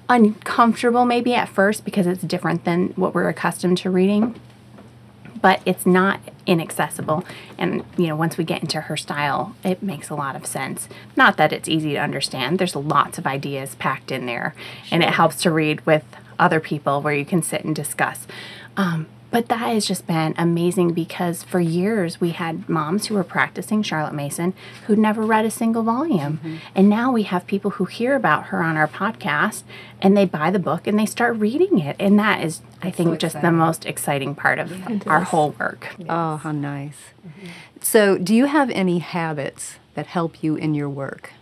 uncomfortable 0.10 1.05
maybe 1.05 1.34
at 1.34 1.48
first 1.48 1.86
because 1.86 2.05
it's 2.05 2.24
different 2.24 2.65
than 2.65 2.89
what 2.98 3.15
we're 3.15 3.29
accustomed 3.29 3.77
to 3.77 3.89
reading. 3.89 4.38
But 5.41 5.62
it's 5.65 5.86
not 5.86 6.20
inaccessible, 6.46 7.24
and 7.58 7.84
you 7.98 8.08
know, 8.08 8.15
once 8.15 8.38
we 8.38 8.44
get 8.44 8.62
into 8.62 8.82
her 8.82 8.98
style, 8.98 9.56
it 9.63 9.84
makes 9.84 10.10
a 10.10 10.15
lot 10.15 10.36
of 10.36 10.46
sense. 10.46 10.88
Not 11.15 11.38
that 11.38 11.53
it's 11.53 11.70
easy 11.70 11.94
to 11.94 12.00
understand. 12.00 12.60
There's 12.60 12.75
lots 12.75 13.17
of 13.17 13.27
ideas 13.27 13.75
packed 13.75 14.12
in 14.12 14.25
there, 14.25 14.56
and 14.91 15.03
it 15.03 15.10
helps 15.10 15.38
to 15.44 15.51
read 15.51 15.86
with 15.86 16.03
other 16.39 16.60
people 16.60 17.01
where 17.01 17.13
you 17.13 17.25
can 17.25 17.41
sit 17.41 17.63
and 17.63 17.75
discuss. 17.75 18.27
Um, 18.75 19.08
but 19.29 19.50
that 19.50 19.57
has 19.57 19.86
just 19.86 20.07
been 20.07 20.34
amazing 20.38 20.93
because 20.93 21.43
for 21.43 21.60
years 21.60 22.22
we 22.22 22.31
had 22.31 22.67
moms 22.69 23.07
who 23.07 23.15
were 23.15 23.24
practicing 23.24 23.84
Charlotte 23.84 24.13
Mason 24.13 24.53
who'd 24.86 24.98
never 24.98 25.22
read 25.24 25.46
a 25.46 25.51
single 25.51 25.84
volume. 25.84 26.39
And 26.74 26.89
now 26.89 27.12
we 27.12 27.24
have 27.24 27.46
people 27.46 27.72
who 27.72 27.86
hear 27.86 28.15
about 28.15 28.46
her 28.46 28.63
on 28.63 28.77
our 28.77 28.88
podcast 28.88 29.63
and 30.01 30.15
they 30.15 30.25
buy 30.25 30.50
the 30.50 30.60
book 30.60 30.88
and 30.88 30.98
they 30.98 31.05
start 31.05 31.36
reading 31.38 31.79
it. 31.79 31.96
And 32.00 32.17
that 32.19 32.43
is, 32.43 32.62
I 32.81 32.89
think, 32.91 33.19
just 33.19 33.41
the 33.41 33.51
most 33.51 33.86
exciting 33.86 34.34
part 34.34 34.60
of 34.60 35.07
our 35.07 35.22
whole 35.22 35.51
work. 35.60 35.96
Oh, 36.07 36.38
how 36.38 36.51
nice. 36.51 36.98
So, 37.81 38.17
do 38.17 38.34
you 38.34 38.46
have 38.46 38.69
any 38.72 39.00
habits 39.00 39.75
that 39.93 40.07
help 40.07 40.41
you 40.43 40.55
in 40.55 40.74
your 40.74 40.89
work? 40.89 41.34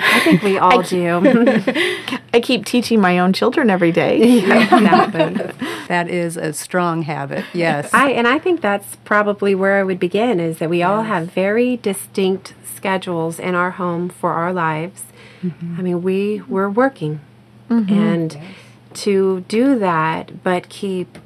I 0.00 0.17
think 0.30 0.42
we 0.42 0.58
all 0.58 0.82
do. 0.82 1.20
I 2.34 2.40
keep 2.40 2.64
teaching 2.64 3.00
my 3.00 3.18
own 3.18 3.32
children 3.32 3.70
every 3.70 3.92
day. 3.92 4.38
exactly. 4.38 5.52
That 5.88 6.08
is 6.08 6.36
a 6.36 6.52
strong 6.52 7.02
habit, 7.02 7.44
yes. 7.54 7.92
I 7.94 8.10
and 8.10 8.28
I 8.28 8.38
think 8.38 8.60
that's 8.60 8.96
probably 8.96 9.54
where 9.54 9.80
I 9.80 9.82
would 9.82 9.98
begin 9.98 10.40
is 10.40 10.58
that 10.58 10.68
we 10.68 10.82
all 10.82 11.02
have 11.02 11.32
very 11.32 11.78
distinct 11.78 12.54
schedules 12.64 13.38
in 13.38 13.54
our 13.54 13.72
home 13.72 14.08
for 14.08 14.32
our 14.32 14.52
lives. 14.52 15.04
Mm-hmm. 15.42 15.76
I 15.78 15.82
mean, 15.82 16.02
we 16.02 16.42
we're 16.42 16.68
working, 16.68 17.20
mm-hmm. 17.70 17.92
and 17.92 18.38
to 18.94 19.44
do 19.48 19.78
that, 19.78 20.42
but 20.42 20.68
keep 20.68 21.18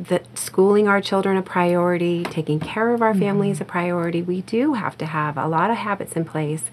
that 0.00 0.38
schooling 0.38 0.86
our 0.86 1.00
children 1.00 1.36
a 1.36 1.42
priority, 1.42 2.22
taking 2.24 2.60
care 2.60 2.94
of 2.94 3.02
our 3.02 3.10
mm-hmm. 3.10 3.20
families 3.20 3.60
a 3.60 3.64
priority, 3.64 4.22
we 4.22 4.42
do 4.42 4.74
have 4.74 4.96
to 4.98 5.06
have 5.06 5.36
a 5.36 5.48
lot 5.48 5.70
of 5.70 5.76
habits 5.76 6.12
in 6.12 6.24
place, 6.24 6.64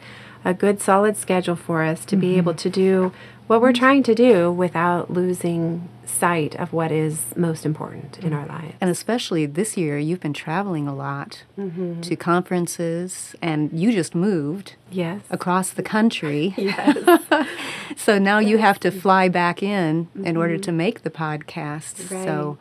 a 0.46 0.54
good 0.54 0.82
solid 0.82 1.18
schedule 1.18 1.56
for 1.56 1.84
us 1.84 2.06
to 2.06 2.16
be 2.16 2.30
mm-hmm. 2.30 2.38
able 2.38 2.54
to 2.54 2.70
do 2.70 3.12
what 3.48 3.62
we're 3.62 3.74
trying 3.74 4.04
to 4.04 4.16
do 4.16 4.52
without 4.52 5.12
losing 5.12 5.90
sight 6.06 6.56
of 6.56 6.72
what 6.72 6.92
is 6.92 7.25
most 7.36 7.66
important 7.66 8.18
in 8.20 8.34
our 8.34 8.46
lives. 8.46 8.74
And 8.80 8.90
especially 8.90 9.46
this 9.46 9.75
year, 9.75 9.98
you've 9.98 10.22
been 10.22 10.34
traveling 10.34 10.88
a 10.88 10.96
lot 10.96 11.44
mm-hmm. 11.58 12.02
to 12.02 12.16
conferences, 12.16 13.36
and 13.42 13.72
you 13.78 13.92
just 13.92 14.16
moved 14.16 14.75
Yes. 14.92 15.22
across 15.30 15.72
the 15.72 15.84
country. 15.84 16.54
Yes. 16.66 17.48
so 17.98 18.18
now 18.18 18.40
you 18.40 18.58
have 18.58 18.80
to 18.80 18.92
fly 18.92 19.30
back 19.30 19.62
in 19.62 20.08
in 20.24 20.38
order 20.38 20.56
mm-hmm. 20.56 20.62
to 20.62 20.72
make 20.72 21.04
the 21.04 21.12
podcast. 21.12 22.08
So, 22.08 22.58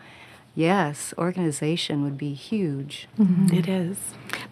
yes, 0.55 1.15
organization 1.19 2.03
would 2.03 2.19
be 2.19 2.35
huge. 2.35 3.09
Mm-hmm. 3.19 3.55
It 3.55 3.69
is. 3.69 3.97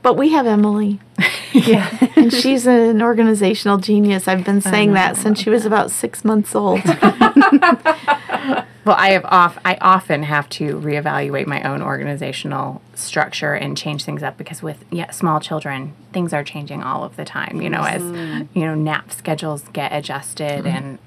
But 0.03 0.17
we 0.17 0.31
have 0.31 0.47
Emily. 0.47 1.01
yeah. 1.53 2.09
and 2.17 2.33
she's 2.33 2.67
an 2.67 3.03
organizational 3.03 3.79
genius. 3.79 4.29
I've 4.29 4.45
been 4.45 4.61
saying 4.61 4.93
that 4.93 5.17
since 5.17 5.41
she 5.41 5.51
was 5.51 5.65
about 5.65 5.91
six 5.91 6.25
months 6.25 6.55
old. 6.55 6.81
Well, 8.85 8.97
I 8.99 9.11
have 9.11 9.25
off. 9.27 9.59
I 9.65 9.79
often 9.81 10.25
have 10.25 10.49
to 10.51 10.81
reevaluate 10.81 11.47
my 11.47 11.63
own 11.63 11.83
organizational 11.83 12.83
structure 12.95 13.55
and 13.55 13.77
change 13.77 14.05
things 14.05 14.25
up 14.25 14.37
because 14.37 14.61
with 14.61 14.85
yeah, 14.91 15.11
small 15.11 15.39
children, 15.39 15.95
things 16.13 16.33
are 16.33 16.43
changing 16.43 16.83
all 16.83 17.05
of 17.05 17.15
the 17.15 17.25
time. 17.25 17.63
You 17.63 17.71
know, 17.71 17.85
as 17.85 18.03
mm-hmm. 18.03 18.59
you 18.59 18.65
know, 18.65 18.75
nap 18.75 19.13
schedules 19.13 19.63
get 19.73 19.93
adjusted 19.93 20.65
mm-hmm. 20.65 20.77
and 20.77 20.99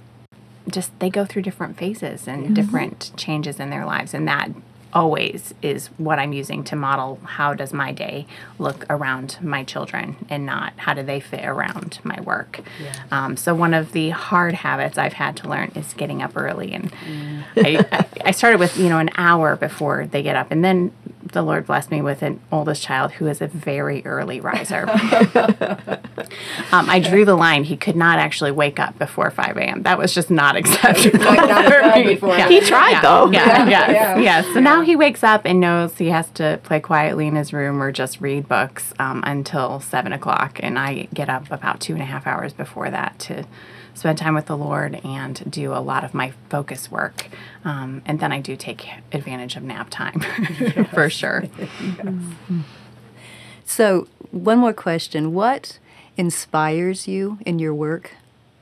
just 0.69 0.97
they 0.99 1.09
go 1.09 1.25
through 1.25 1.41
different 1.41 1.77
phases 1.77 2.29
and 2.29 2.55
different 2.55 3.11
changes 3.17 3.59
in 3.59 3.71
their 3.71 3.85
lives, 3.85 4.13
and 4.13 4.25
that 4.25 4.51
always 4.95 5.53
is 5.61 5.87
what 5.97 6.17
I'm 6.17 6.31
using 6.33 6.63
to 6.63 6.75
model 6.75 7.19
how 7.23 7.53
does 7.53 7.73
my 7.73 7.91
day 7.91 8.25
look 8.57 8.85
around 8.89 9.37
my 9.41 9.63
children 9.65 10.15
and 10.29 10.45
not 10.45 10.73
how 10.77 10.93
do 10.93 11.03
they 11.03 11.19
fit 11.19 11.43
around 11.45 11.99
my 12.03 12.19
work. 12.21 12.61
Um, 13.11 13.35
so 13.37 13.53
one 13.53 13.73
of 13.73 13.91
the 13.91 14.09
hard 14.11 14.53
habits 14.55 14.97
I've 14.97 15.13
had 15.13 15.35
to 15.37 15.49
learn 15.49 15.71
is 15.75 15.93
getting 15.93 16.21
up 16.23 16.31
early, 16.35 16.71
and 16.73 16.91
I, 17.57 17.85
I, 17.91 18.05
I 18.25 18.31
started 18.31 18.59
with 18.59 18.77
you 18.77 18.89
know 18.89 18.99
an 18.99 19.09
hour 19.17 19.55
before 19.57 20.07
they 20.07 20.23
get 20.23 20.35
up, 20.37 20.49
and 20.51 20.63
then 20.63 20.91
the 21.35 21.43
Lord 21.43 21.67
blessed 21.67 21.91
me 21.91 22.01
with 22.01 22.23
an 22.23 22.39
oldest 22.49 22.81
child 22.81 23.11
who 23.11 23.27
is 23.27 23.41
a 23.41 23.47
very 23.47 24.03
early 24.05 24.39
riser. 24.39 24.89
um, 26.71 26.89
I 26.89 26.99
drew 27.03 27.25
the 27.25 27.35
line; 27.35 27.65
he 27.65 27.75
could 27.75 27.97
not 27.97 28.19
actually 28.19 28.51
wake 28.51 28.79
up 28.79 28.97
before 28.97 29.29
5 29.29 29.57
a.m. 29.57 29.83
That 29.83 29.97
was 29.97 30.13
just 30.13 30.31
not 30.31 30.55
acceptable 30.61 31.19
for 31.19 31.33
me. 31.35 32.17
Yeah. 32.21 32.47
He 32.47 32.61
tried, 32.61 33.01
though. 33.03 33.29
Yeah, 33.31 33.67
yeah, 33.67 34.17
yeah. 34.17 34.53
So 34.53 34.61
now 34.61 34.81
he 34.81 34.95
wakes 34.95 35.23
up 35.23 35.41
and 35.43 35.59
knows 35.59 35.97
he 35.97 36.07
has 36.09 36.29
to 36.31 36.59
play 36.63 36.79
quietly 36.79 37.27
in 37.27 37.35
his 37.35 37.51
room 37.51 37.81
or 37.83 37.91
just 37.91 38.21
read 38.21 38.47
books 38.47 38.93
um, 38.97 39.21
until 39.27 39.81
seven 39.81 40.13
o'clock, 40.13 40.59
and 40.63 40.79
I 40.79 41.09
get 41.13 41.29
up 41.29 41.51
about 41.51 41.81
two 41.81 41.93
and 41.93 42.01
a 42.01 42.05
half 42.05 42.25
hours 42.25 42.53
before 42.53 42.89
that 42.89 43.19
to 43.19 43.45
spend 43.95 44.19
time 44.19 44.35
with 44.35 44.45
the 44.45 44.55
Lord 44.55 44.99
and 45.03 45.49
do 45.49 45.73
a 45.73 45.81
lot 45.81 46.03
of 46.03 46.13
my 46.13 46.33
focus 46.49 46.91
work. 46.91 47.27
Um, 47.63 48.03
and 48.05 48.19
then 48.19 48.31
I 48.31 48.39
do 48.39 48.55
take 48.55 48.87
advantage 49.11 49.55
of 49.55 49.63
nap 49.63 49.87
time 49.89 50.19
for 50.93 51.09
sure. 51.09 51.45
So, 53.67 54.07
one 54.29 54.59
more 54.59 54.73
question 54.73 55.33
What 55.33 55.79
inspires 56.15 57.07
you 57.07 57.39
in 57.45 57.57
your 57.59 57.73
work? 57.73 58.11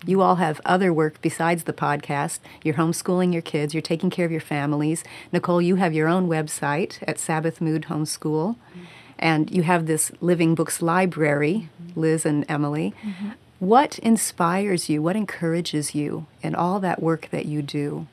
You 0.05 0.21
all 0.21 0.35
have 0.35 0.59
other 0.65 0.93
work 0.93 1.21
besides 1.21 1.63
the 1.63 1.73
podcast. 1.73 2.39
You're 2.63 2.75
homeschooling 2.75 3.31
your 3.31 3.41
kids, 3.41 3.73
you're 3.73 3.81
taking 3.81 4.09
care 4.09 4.25
of 4.25 4.31
your 4.31 4.41
families. 4.41 5.03
Nicole, 5.31 5.61
you 5.61 5.75
have 5.75 5.93
your 5.93 6.07
own 6.07 6.27
website 6.27 6.99
at 7.07 7.19
Sabbath 7.19 7.61
Mood 7.61 7.83
Homeschool, 7.83 8.55
mm-hmm. 8.55 8.83
and 9.19 9.51
you 9.51 9.63
have 9.63 9.85
this 9.85 10.11
Living 10.19 10.55
Books 10.55 10.81
Library, 10.81 11.69
mm-hmm. 11.81 11.99
Liz 11.99 12.25
and 12.25 12.45
Emily. 12.49 12.93
Mm-hmm. 13.03 13.29
What 13.63 13.97
inspires 13.99 14.89
you? 14.89 15.01
What 15.01 15.15
encourages 15.15 15.95
you 15.95 16.25
in 16.41 16.53
all 16.53 16.81
that 16.81 17.01
work 17.01 17.29
that 17.31 17.45
you 17.45 17.61
do? 17.61 18.07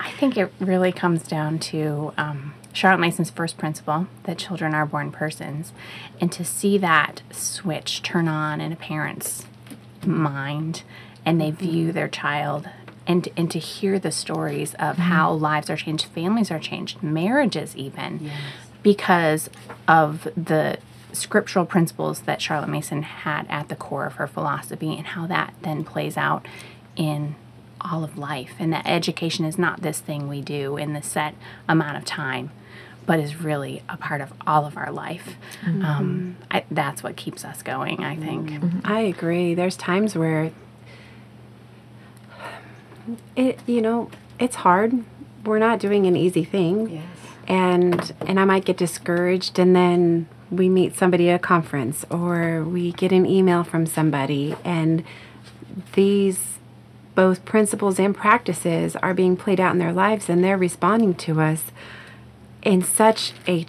I 0.00 0.10
think 0.10 0.36
it 0.36 0.52
really 0.58 0.90
comes 0.90 1.22
down 1.22 1.60
to 1.60 2.12
um, 2.18 2.54
Charlotte 2.72 2.98
Mason's 2.98 3.30
first 3.30 3.56
principle 3.56 4.08
that 4.24 4.36
children 4.36 4.74
are 4.74 4.84
born 4.84 5.12
persons, 5.12 5.72
and 6.20 6.32
to 6.32 6.44
see 6.44 6.76
that 6.78 7.22
switch 7.30 8.02
turn 8.02 8.26
on 8.26 8.60
in 8.60 8.72
a 8.72 8.76
parent's 8.76 9.46
mind 10.04 10.82
and 11.24 11.40
they 11.40 11.52
view 11.52 11.92
their 11.92 12.08
child. 12.08 12.68
And, 13.06 13.28
and 13.36 13.48
to 13.52 13.60
hear 13.60 14.00
the 14.00 14.10
stories 14.10 14.74
of 14.74 14.96
how 14.96 15.30
lives 15.30 15.70
are 15.70 15.76
changed, 15.76 16.06
families 16.06 16.50
are 16.50 16.58
changed, 16.58 17.00
marriages 17.00 17.76
even, 17.76 18.28
because 18.82 19.48
of 19.86 20.24
the 20.36 20.78
scriptural 21.16 21.66
principles 21.66 22.20
that 22.22 22.40
Charlotte 22.42 22.68
Mason 22.68 23.02
had 23.02 23.46
at 23.48 23.68
the 23.68 23.76
core 23.76 24.06
of 24.06 24.14
her 24.14 24.26
philosophy 24.26 24.96
and 24.96 25.08
how 25.08 25.26
that 25.26 25.54
then 25.62 25.84
plays 25.84 26.16
out 26.16 26.46
in 26.96 27.34
all 27.80 28.02
of 28.04 28.16
life 28.16 28.54
and 28.58 28.72
that 28.72 28.86
education 28.86 29.44
is 29.44 29.58
not 29.58 29.82
this 29.82 30.00
thing 30.00 30.28
we 30.28 30.40
do 30.40 30.76
in 30.76 30.92
this 30.94 31.06
set 31.06 31.34
amount 31.68 31.96
of 31.96 32.04
time 32.04 32.50
but 33.04 33.20
is 33.20 33.36
really 33.40 33.82
a 33.88 33.96
part 33.96 34.20
of 34.20 34.32
all 34.46 34.64
of 34.64 34.76
our 34.76 34.90
life 34.90 35.36
um, 35.64 36.36
I, 36.50 36.64
that's 36.70 37.02
what 37.02 37.14
keeps 37.16 37.44
us 37.44 37.62
going 37.62 38.02
i 38.02 38.16
think 38.16 38.50
I 38.84 39.00
agree. 39.00 39.54
There's 39.54 39.76
times 39.76 40.16
where 40.16 40.50
it 43.36 43.60
you 43.66 43.80
know, 43.82 44.10
it's 44.38 44.56
hard. 44.56 45.04
We're 45.44 45.58
not 45.58 45.78
doing 45.78 46.06
an 46.06 46.16
easy 46.16 46.44
thing. 46.44 46.88
Yes. 46.90 47.04
And 47.48 48.14
and 48.22 48.40
I 48.40 48.44
might 48.44 48.64
get 48.64 48.76
discouraged 48.76 49.58
and 49.58 49.74
then 49.76 50.28
we 50.50 50.68
meet 50.68 50.96
somebody 50.96 51.30
at 51.30 51.36
a 51.36 51.38
conference 51.38 52.04
or 52.10 52.62
we 52.62 52.92
get 52.92 53.12
an 53.12 53.26
email 53.26 53.64
from 53.64 53.86
somebody 53.86 54.56
and 54.64 55.04
these 55.94 56.58
both 57.14 57.44
principles 57.44 57.98
and 57.98 58.14
practices 58.14 58.94
are 58.96 59.14
being 59.14 59.36
played 59.36 59.58
out 59.58 59.72
in 59.72 59.78
their 59.78 59.92
lives 59.92 60.28
and 60.28 60.44
they're 60.44 60.58
responding 60.58 61.14
to 61.14 61.40
us 61.40 61.64
in 62.62 62.82
such 62.82 63.32
a 63.48 63.66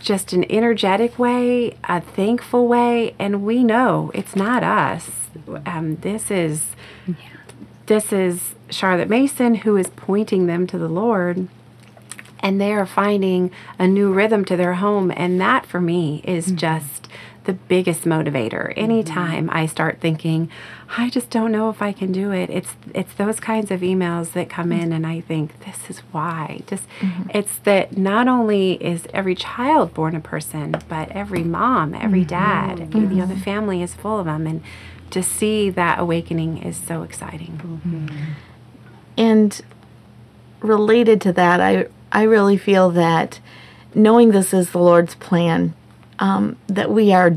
just 0.00 0.32
an 0.32 0.44
energetic 0.50 1.18
way, 1.18 1.76
a 1.84 2.00
thankful 2.00 2.68
way, 2.68 3.14
and 3.18 3.42
we 3.42 3.64
know 3.64 4.10
it's 4.14 4.36
not 4.36 4.62
us. 4.62 5.10
Um, 5.66 5.96
this 5.96 6.30
is 6.30 6.64
this 7.86 8.12
is 8.12 8.54
Charlotte 8.70 9.08
Mason 9.08 9.56
who 9.56 9.76
is 9.76 9.88
pointing 9.96 10.46
them 10.46 10.66
to 10.68 10.78
the 10.78 10.88
Lord, 10.88 11.48
and 12.44 12.60
they 12.60 12.74
are 12.74 12.84
finding 12.84 13.50
a 13.78 13.88
new 13.88 14.12
rhythm 14.12 14.44
to 14.44 14.56
their 14.56 14.74
home, 14.74 15.10
and 15.16 15.40
that 15.40 15.64
for 15.64 15.80
me 15.80 16.20
is 16.24 16.48
mm-hmm. 16.48 16.56
just 16.56 17.08
the 17.44 17.54
biggest 17.54 18.02
motivator. 18.02 18.68
Mm-hmm. 18.68 18.80
Anytime 18.80 19.50
I 19.50 19.64
start 19.64 19.98
thinking, 19.98 20.50
I 20.96 21.08
just 21.08 21.30
don't 21.30 21.50
know 21.50 21.70
if 21.70 21.80
I 21.80 21.92
can 21.92 22.12
do 22.12 22.32
it. 22.32 22.50
It's 22.50 22.76
it's 22.94 23.14
those 23.14 23.40
kinds 23.40 23.70
of 23.70 23.80
emails 23.80 24.32
that 24.32 24.50
come 24.50 24.72
in 24.72 24.92
and 24.92 25.06
I 25.06 25.20
think 25.20 25.58
this 25.64 25.88
is 25.88 26.00
why. 26.12 26.60
Just 26.66 26.86
mm-hmm. 27.00 27.30
it's 27.32 27.56
that 27.60 27.96
not 27.96 28.28
only 28.28 28.72
is 28.74 29.06
every 29.14 29.34
child 29.34 29.94
born 29.94 30.14
a 30.14 30.20
person, 30.20 30.76
but 30.86 31.10
every 31.12 31.42
mom, 31.42 31.94
every 31.94 32.24
dad, 32.24 32.92
you 32.94 33.00
know, 33.00 33.26
the 33.26 33.36
family 33.36 33.82
is 33.82 33.94
full 33.94 34.18
of 34.18 34.26
them 34.26 34.46
and 34.46 34.62
to 35.10 35.22
see 35.22 35.70
that 35.70 35.98
awakening 35.98 36.58
is 36.58 36.76
so 36.76 37.02
exciting. 37.02 37.58
And 39.16 39.62
related 40.60 41.20
to 41.22 41.32
that, 41.32 41.60
I 41.60 41.86
I 42.14 42.22
really 42.22 42.56
feel 42.56 42.90
that 42.90 43.40
knowing 43.94 44.30
this 44.30 44.54
is 44.54 44.70
the 44.70 44.78
Lord's 44.78 45.16
plan, 45.16 45.74
um, 46.20 46.56
that 46.68 46.90
we 46.90 47.12
are 47.12 47.36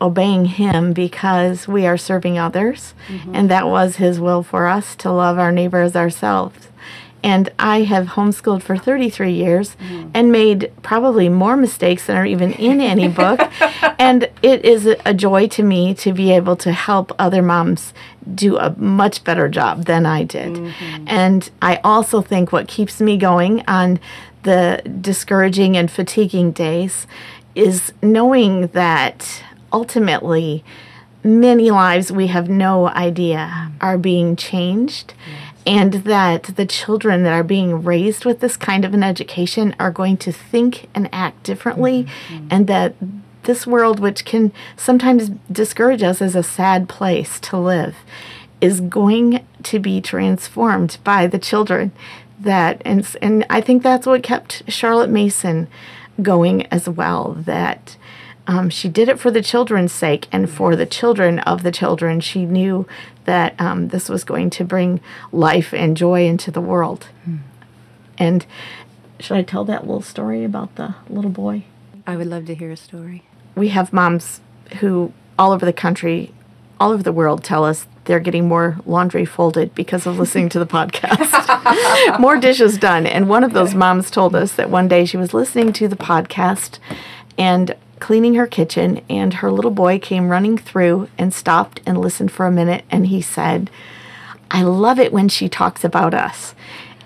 obeying 0.00 0.44
Him 0.46 0.92
because 0.92 1.66
we 1.68 1.86
are 1.86 1.96
serving 1.96 2.38
others, 2.38 2.94
and 3.32 3.50
that 3.50 3.66
was 3.66 3.96
His 3.96 4.20
will 4.20 4.42
for 4.42 4.66
us 4.66 4.94
to 4.96 5.10
love 5.10 5.38
our 5.38 5.52
neighbor 5.52 5.80
as 5.80 5.96
ourselves. 5.96 6.68
And 7.22 7.50
I 7.58 7.82
have 7.82 8.06
homeschooled 8.08 8.62
for 8.62 8.76
33 8.76 9.32
years 9.32 9.76
and 10.14 10.30
made 10.30 10.70
probably 10.82 11.28
more 11.28 11.56
mistakes 11.56 12.06
than 12.06 12.16
are 12.16 12.24
even 12.26 12.52
in 12.52 12.80
any 12.80 13.08
book. 13.22 13.40
and 13.98 14.30
it 14.42 14.64
is 14.64 14.86
a- 14.86 15.14
joy 15.14 15.48
to 15.48 15.62
me 15.62 15.94
to 15.94 16.12
be 16.12 16.30
able 16.32 16.54
to 16.56 16.72
help 16.72 17.12
other 17.18 17.42
moms 17.42 17.92
do 18.34 18.56
a 18.56 18.70
much 18.78 19.24
better 19.24 19.48
job 19.48 19.86
than 19.86 20.06
I 20.06 20.22
did. 20.22 20.52
Mm-hmm. 20.52 21.04
And 21.08 21.50
I 21.60 21.80
also 21.82 22.20
think 22.22 22.52
what 22.52 22.68
keeps 22.68 23.00
me 23.00 23.16
going 23.16 23.64
on 23.66 23.98
the 24.44 24.82
discouraging 25.00 25.76
and 25.76 25.90
fatiguing 25.90 26.52
days 26.52 27.06
is 27.54 27.92
knowing 28.00 28.68
that 28.68 29.42
ultimately 29.72 30.64
many 31.24 31.70
lives 31.70 32.12
we 32.12 32.28
have 32.28 32.48
no 32.48 32.88
idea 32.88 33.72
are 33.80 33.98
being 33.98 34.36
changed 34.36 35.14
and 35.66 35.94
that 35.94 36.44
the 36.56 36.66
children 36.66 37.22
that 37.22 37.32
are 37.32 37.44
being 37.44 37.82
raised 37.82 38.24
with 38.24 38.40
this 38.40 38.56
kind 38.56 38.84
of 38.84 38.94
an 38.94 39.02
education 39.02 39.74
are 39.78 39.90
going 39.90 40.16
to 40.16 40.32
think 40.32 40.88
and 40.94 41.08
act 41.12 41.42
differently 41.42 42.04
mm-hmm. 42.28 42.48
and 42.50 42.66
that 42.66 42.94
this 43.44 43.66
world 43.66 44.00
which 44.00 44.24
can 44.24 44.52
sometimes 44.76 45.30
discourage 45.50 46.02
us 46.02 46.20
as 46.20 46.34
a 46.34 46.42
sad 46.42 46.88
place 46.88 47.40
to 47.40 47.56
live 47.56 47.96
is 48.60 48.80
going 48.80 49.44
to 49.62 49.78
be 49.78 50.00
transformed 50.00 50.98
by 51.04 51.26
the 51.26 51.38
children 51.38 51.92
that 52.40 52.80
and 52.84 53.16
and 53.20 53.44
I 53.50 53.60
think 53.60 53.82
that's 53.82 54.06
what 54.06 54.22
kept 54.22 54.62
Charlotte 54.70 55.10
Mason 55.10 55.68
going 56.20 56.66
as 56.66 56.88
well 56.88 57.34
that 57.40 57.96
um, 58.48 58.70
she 58.70 58.88
did 58.88 59.08
it 59.08 59.20
for 59.20 59.30
the 59.30 59.42
children's 59.42 59.92
sake 59.92 60.26
and 60.32 60.50
for 60.50 60.74
the 60.74 60.86
children 60.86 61.38
of 61.40 61.62
the 61.62 61.70
children 61.70 62.18
she 62.20 62.44
knew 62.44 62.86
that 63.24 63.54
um, 63.60 63.88
this 63.88 64.08
was 64.08 64.24
going 64.24 64.50
to 64.50 64.64
bring 64.64 65.00
life 65.30 65.72
and 65.72 65.96
joy 65.96 66.26
into 66.26 66.50
the 66.50 66.60
world 66.60 67.08
and 68.18 68.44
should 69.20 69.36
I 69.36 69.42
tell 69.42 69.64
that 69.66 69.86
little 69.86 70.02
story 70.02 70.44
about 70.44 70.74
the 70.74 70.96
little 71.08 71.30
boy 71.30 71.64
I 72.06 72.16
would 72.16 72.26
love 72.26 72.46
to 72.46 72.54
hear 72.54 72.70
a 72.72 72.76
story. 72.76 73.22
we 73.54 73.68
have 73.68 73.92
moms 73.92 74.40
who 74.80 75.12
all 75.38 75.52
over 75.52 75.64
the 75.64 75.72
country, 75.72 76.32
all 76.80 76.90
over 76.90 77.02
the 77.02 77.12
world 77.12 77.44
tell 77.44 77.64
us 77.64 77.86
they're 78.04 78.18
getting 78.18 78.48
more 78.48 78.78
laundry 78.86 79.24
folded 79.24 79.74
because 79.74 80.06
of 80.06 80.18
listening 80.18 80.48
to 80.48 80.58
the 80.58 80.66
podcast. 80.66 82.18
more 82.18 82.38
dishes 82.38 82.78
done. 82.78 83.06
And 83.06 83.28
one 83.28 83.44
of 83.44 83.52
those 83.52 83.74
moms 83.74 84.10
told 84.10 84.34
us 84.34 84.52
that 84.52 84.70
one 84.70 84.88
day 84.88 85.04
she 85.04 85.16
was 85.18 85.34
listening 85.34 85.72
to 85.74 85.86
the 85.88 85.96
podcast 85.96 86.78
and 87.36 87.76
cleaning 88.00 88.34
her 88.34 88.46
kitchen, 88.46 89.00
and 89.08 89.34
her 89.34 89.50
little 89.50 89.70
boy 89.70 89.98
came 89.98 90.28
running 90.28 90.58
through 90.58 91.08
and 91.18 91.32
stopped 91.32 91.80
and 91.86 92.00
listened 92.00 92.32
for 92.32 92.46
a 92.46 92.52
minute. 92.52 92.84
And 92.90 93.06
he 93.06 93.20
said, 93.20 93.70
I 94.50 94.62
love 94.62 94.98
it 94.98 95.12
when 95.12 95.28
she 95.28 95.48
talks 95.48 95.84
about 95.84 96.14
us. 96.14 96.54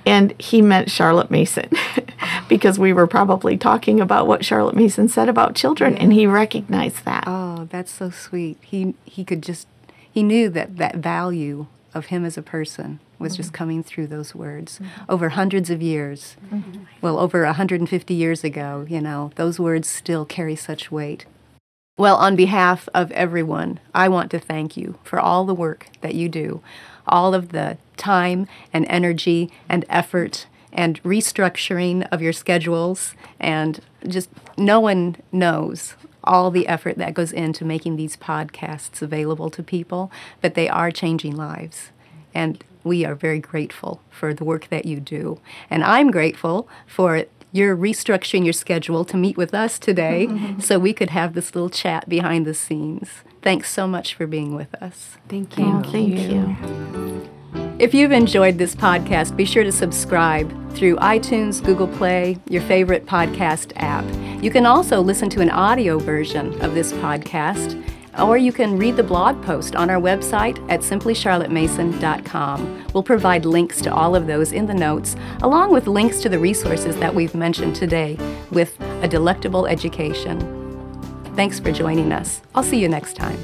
And 0.05 0.35
he 0.41 0.63
meant 0.63 0.91
Charlotte 0.91 1.31
Mason 1.31 1.71
because 2.49 2.79
we 2.79 2.93
were 2.93 3.07
probably 3.07 3.57
talking 3.57 4.01
about 4.01 4.27
what 4.27 4.45
Charlotte 4.45 4.75
Mason 4.75 5.09
said 5.09 5.29
about 5.29 5.55
children, 5.55 5.97
and 5.97 6.13
he 6.13 6.27
recognized 6.27 7.05
that. 7.05 7.25
Oh, 7.27 7.69
that's 7.71 7.93
so 7.93 8.11
sweet. 8.11 8.59
He 8.63 8.95
he 9.05 9.25
could 9.25 9.43
just 9.43 9.69
he 10.11 10.25
knew 10.25 10.49
that 10.51 10.77
that 10.79 10.97
value 10.97 11.67
of 11.95 12.07
him 12.07 12.25
as 12.25 12.37
a 12.37 12.43
person 12.43 13.01
was 13.19 13.37
just 13.37 13.51
mm-hmm. 13.51 13.57
coming 13.57 13.83
through 13.83 14.07
those 14.09 14.35
words 14.35 14.79
mm-hmm. 14.79 15.05
over 15.09 15.31
hundreds 15.31 15.71
of 15.71 15.83
years. 15.83 16.37
Mm-hmm. 16.51 16.85
Well, 17.01 17.19
over 17.19 17.45
150 17.45 18.15
years 18.15 18.45
ago, 18.45 18.87
you 18.89 19.01
know, 19.01 19.31
those 19.37 19.61
words 19.61 19.89
still 19.89 20.25
carry 20.25 20.57
such 20.57 20.91
weight. 20.91 21.27
Well, 21.99 22.17
on 22.17 22.37
behalf 22.37 22.89
of 22.95 23.13
everyone, 23.13 23.79
I 23.95 24.09
want 24.09 24.31
to 24.31 24.39
thank 24.39 24.77
you 24.77 24.99
for 25.05 25.21
all 25.21 25.45
the 25.45 25.55
work 25.55 25.89
that 26.01 26.15
you 26.15 26.29
do, 26.29 26.63
all 27.07 27.35
of 27.35 27.51
the 27.51 27.79
time 27.97 28.47
and 28.73 28.87
energy 28.89 29.51
and 29.69 29.85
effort 29.89 30.47
and 30.73 31.03
restructuring 31.03 32.09
of 32.11 32.23
your 32.23 32.33
schedules, 32.33 33.15
and 33.39 33.81
just 34.09 34.31
no 34.57 34.81
one 34.81 35.17
knows 35.31 35.95
all 36.25 36.51
the 36.51 36.67
effort 36.69 36.99
that 36.99 37.15
goes 37.15 37.33
into 37.33 37.65
making 37.65 37.97
these 37.97 38.17
podcasts 38.17 39.03
available 39.03 39.51
to 39.51 39.63
people, 39.63 40.11
but 40.41 40.55
they 40.55 40.69
are 40.69 40.91
changing 40.91 41.37
lives. 41.37 41.91
And 42.35 42.63
we 42.85 43.05
are 43.05 43.15
very 43.15 43.39
grateful 43.39 44.01
for 44.11 44.35
the 44.35 44.45
work 44.45 44.69
that 44.69 44.87
you 44.87 45.01
do. 45.01 45.41
And 45.71 45.85
I'm 45.85 46.11
grateful 46.11 46.69
for 46.87 47.25
your 47.53 47.77
restructuring 47.77 48.45
your 48.45 48.55
schedule 48.55 49.05
to 49.05 49.17
meet 49.17 49.37
with 49.37 49.55
us 49.55 49.79
today 49.79 50.29
so 50.59 50.79
we 50.79 50.93
could 50.93 51.11
have 51.11 51.35
this 51.35 51.55
little 51.55 51.71
chat 51.71 52.09
behind 52.09 52.47
the 52.47 52.55
scenes. 52.55 53.09
Thanks 53.43 53.71
so 53.71 53.87
much 53.87 54.15
for 54.15 54.27
being 54.27 54.55
with 54.55 54.75
us. 54.77 55.19
Thank 55.29 55.59
you. 55.59 55.65
Oh, 55.65 55.83
thank 55.83 56.19
you. 56.19 57.02
If 57.79 57.95
you've 57.95 58.13
enjoyed 58.13 58.59
this 58.59 58.75
podcast, 58.75 59.37
be 59.37 59.45
sure 59.45 59.63
to 59.65 59.73
subscribe 59.73 60.49
through 60.75 60.97
iTunes, 60.97 61.63
Google 61.65 61.89
Play, 61.89 62.39
your 62.49 62.63
favorite 62.63 63.07
podcast 63.07 63.73
app. 63.77 64.05
You 64.43 64.51
can 64.51 64.67
also 64.67 65.01
listen 65.01 65.31
to 65.31 65.41
an 65.41 65.51
audio 65.51 65.99
version 65.99 66.61
of 66.63 66.75
this 66.75 66.93
podcast, 66.93 67.83
or 68.21 68.37
you 68.37 68.53
can 68.53 68.79
read 68.79 68.97
the 68.97 69.03
blog 69.03 69.43
post 69.43 69.75
on 69.75 69.89
our 69.91 70.01
website 70.01 70.59
at 70.71 70.81
simplycharlottemason.com. 70.81 72.87
We'll 72.93 73.03
provide 73.03 73.47
links 73.47 73.81
to 73.83 73.93
all 73.93 74.15
of 74.15 74.27
those 74.27 74.53
in 74.53 74.67
the 74.67 74.75
notes, 74.75 75.17
along 75.43 75.73
with 75.73 75.87
links 75.87 76.21
to 76.23 76.29
the 76.29 76.39
resources 76.39 76.97
that 76.99 77.15
we've 77.15 77.35
mentioned 77.35 77.75
today 77.75 78.19
with 78.51 78.79
a 79.03 79.09
delectable 79.09 79.67
education. 79.67 80.59
Thanks 81.35 81.59
for 81.59 81.73
joining 81.73 82.13
us. 82.13 82.43
I'll 82.55 82.63
see 82.63 82.79
you 82.79 82.89
next 82.89 83.17
time. 83.17 83.39